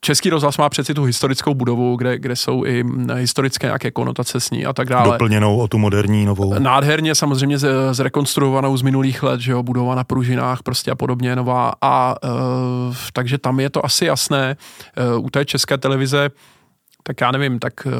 Český 0.00 0.30
rozhlas 0.30 0.58
má 0.58 0.68
přeci 0.68 0.94
tu 0.94 1.04
historickou 1.04 1.54
budovu, 1.54 1.96
kde, 1.96 2.18
kde 2.18 2.36
jsou 2.36 2.64
i 2.64 2.84
historické 3.14 3.66
nějaké 3.66 3.90
konotace 3.90 4.40
s 4.40 4.50
ní 4.50 4.66
a 4.66 4.72
tak 4.72 4.88
dále. 4.88 5.12
Doplněnou 5.12 5.58
o 5.58 5.68
tu 5.68 5.78
moderní 5.78 6.24
novou. 6.24 6.58
Nádherně 6.58 7.14
samozřejmě 7.14 7.58
zrekonstruovanou 7.92 8.76
z 8.76 8.82
minulých 8.82 9.22
let, 9.22 9.40
že 9.40 9.52
jo, 9.52 9.62
budova 9.62 9.94
na 9.94 10.04
pružinách 10.04 10.62
prostě 10.62 10.90
a 10.90 10.94
podobně 10.94 11.36
nová 11.36 11.72
a 11.80 12.14
uh, 12.24 12.94
takže 13.12 13.38
tam 13.38 13.60
je 13.60 13.70
to 13.70 13.84
asi 13.84 14.04
jasné. 14.04 14.56
Uh, 15.16 15.24
u 15.24 15.30
té 15.30 15.44
české 15.44 15.78
televize 15.78 16.30
tak 17.06 17.20
já 17.20 17.30
nevím, 17.30 17.58
tak 17.58 17.86
eh, 17.86 17.90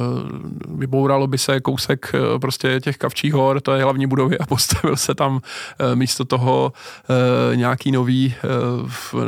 vybouralo 0.68 1.26
by 1.26 1.38
se 1.38 1.60
kousek 1.60 2.12
eh, 2.14 2.38
prostě 2.38 2.80
těch 2.80 2.96
kavčích 2.96 3.32
hor, 3.34 3.60
to 3.60 3.72
je 3.72 3.82
hlavní 3.82 4.06
budovy 4.06 4.38
a 4.38 4.46
postavil 4.48 4.96
se 4.96 5.14
tam 5.14 5.40
eh, 5.78 5.96
místo 5.96 6.24
toho 6.24 6.72
nějaký 7.54 7.92
nový, 7.92 8.34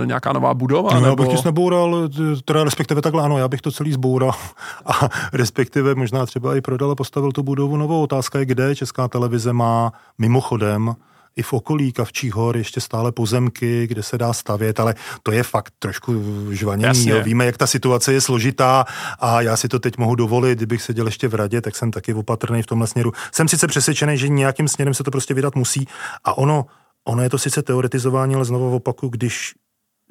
nějaká 0.05 0.33
nová 0.33 0.55
budova. 0.55 0.95
No, 0.95 1.01
nebo... 1.01 1.23
Já 1.23 1.29
bych 1.29 1.39
to 1.39 1.49
neboural, 1.49 2.09
teda 2.45 2.65
respektive 2.65 3.03
takhle 3.03 3.23
ano, 3.23 3.39
já 3.39 3.49
bych 3.49 3.61
to 3.61 3.73
celý 3.73 3.93
zboural 3.93 4.33
a 4.87 5.09
respektive 5.33 5.95
možná 5.95 6.27
třeba 6.27 6.57
i 6.57 6.61
prodal 6.61 6.91
a 6.91 6.95
postavil 6.95 7.33
tu 7.33 7.43
budovu 7.43 7.77
novou. 7.77 8.03
Otázka 8.03 8.39
je, 8.39 8.45
kde 8.45 8.77
Česká 8.77 9.09
televize 9.09 9.53
má 9.53 9.93
mimochodem 10.19 10.95
i 11.39 11.43
v 11.43 11.53
okolí 11.53 11.93
Kavčích 11.93 12.35
hor 12.35 12.57
ještě 12.57 12.81
stále 12.81 13.13
pozemky, 13.13 13.87
kde 13.87 14.03
se 14.03 14.19
dá 14.19 14.33
stavět, 14.33 14.81
ale 14.81 14.95
to 15.23 15.33
je 15.33 15.43
fakt 15.43 15.75
trošku 15.79 16.13
žvanění. 16.51 17.09
Jo. 17.09 17.23
Víme, 17.23 17.47
jak 17.47 17.57
ta 17.57 17.67
situace 17.67 18.13
je 18.13 18.21
složitá 18.21 18.85
a 19.19 19.41
já 19.41 19.57
si 19.57 19.69
to 19.69 19.79
teď 19.79 19.99
mohu 19.99 20.15
dovolit, 20.15 20.59
kdybych 20.59 20.83
seděl 20.83 21.07
ještě 21.07 21.29
v 21.29 21.35
radě, 21.35 21.61
tak 21.61 21.77
jsem 21.77 21.91
taky 21.91 22.15
opatrný 22.15 22.63
v 22.63 22.67
tomhle 22.67 22.87
směru. 22.87 23.13
Jsem 23.33 23.49
sice 23.49 23.67
přesvědčený, 23.67 24.19
že 24.19 24.29
nějakým 24.29 24.69
směrem 24.69 24.95
se 24.95 25.05
to 25.05 25.11
prostě 25.11 25.35
vydat 25.35 25.55
musí 25.55 25.89
a 26.25 26.39
ono, 26.39 26.67
ono 27.05 27.23
je 27.23 27.31
to 27.31 27.39
sice 27.39 27.63
teoretizování, 27.63 28.35
ale 28.35 28.45
znovu 28.45 28.75
opaku, 28.75 29.09
když 29.09 29.55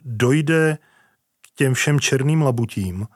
dojde 0.06 0.78
k 1.42 1.58
těm 1.58 1.74
všem 1.74 2.00
černým 2.00 2.42
labutím 2.42 3.08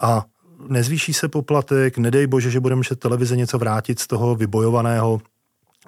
a 0.00 0.24
nezvýší 0.68 1.12
se 1.12 1.28
poplatek, 1.28 1.98
nedej 1.98 2.26
bože, 2.26 2.50
že 2.50 2.60
budeme 2.60 2.78
muset 2.78 3.00
televize 3.00 3.36
něco 3.36 3.58
vrátit 3.58 3.98
z 3.98 4.06
toho 4.06 4.34
vybojovaného 4.34 5.20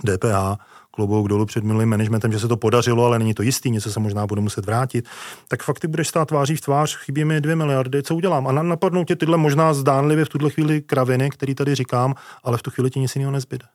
DPH, 0.04 0.58
klobouk 0.98 1.28
dolů 1.28 1.46
před 1.46 1.64
minulým 1.64 1.88
managementem, 1.88 2.32
že 2.32 2.40
se 2.40 2.48
to 2.48 2.56
podařilo, 2.56 3.04
ale 3.04 3.18
není 3.18 3.34
to 3.34 3.42
jistý, 3.42 3.70
něco 3.70 3.92
se 3.92 4.00
možná 4.00 4.26
bude 4.26 4.40
muset 4.40 4.66
vrátit, 4.66 5.08
tak 5.48 5.62
fakt 5.62 5.78
ty 5.78 5.86
budeš 5.86 6.08
stát 6.08 6.28
tváří 6.28 6.56
v 6.56 6.60
tvář, 6.60 6.96
chybí 6.96 7.24
mi 7.24 7.40
dvě 7.40 7.56
miliardy, 7.56 8.02
co 8.02 8.14
udělám? 8.14 8.46
A 8.46 8.52
napadnou 8.52 9.04
tě 9.04 9.16
tyhle 9.16 9.36
možná 9.36 9.74
zdánlivě 9.74 10.24
v 10.24 10.28
tuhle 10.28 10.50
chvíli 10.50 10.80
kraviny, 10.80 11.30
který 11.30 11.54
tady 11.54 11.74
říkám, 11.74 12.14
ale 12.44 12.58
v 12.58 12.62
tu 12.62 12.70
chvíli 12.70 12.90
ti 12.90 13.00
nic 13.00 13.16
jiného 13.16 13.32
nezbyde. 13.32 13.66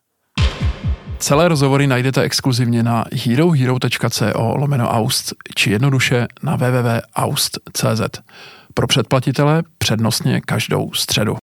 Celé 1.19 1.47
rozhovory 1.47 1.87
najdete 1.87 2.21
exkluzivně 2.21 2.83
na 2.83 3.03
herohero.co 3.25 4.55
lomeno 4.55 4.89
aust 4.89 5.33
či 5.55 5.71
jednoduše 5.71 6.27
na 6.43 6.55
www.aust.cz. 6.55 8.01
Pro 8.73 8.87
předplatitele 8.87 9.63
přednostně 9.77 10.41
každou 10.41 10.93
středu. 10.93 11.42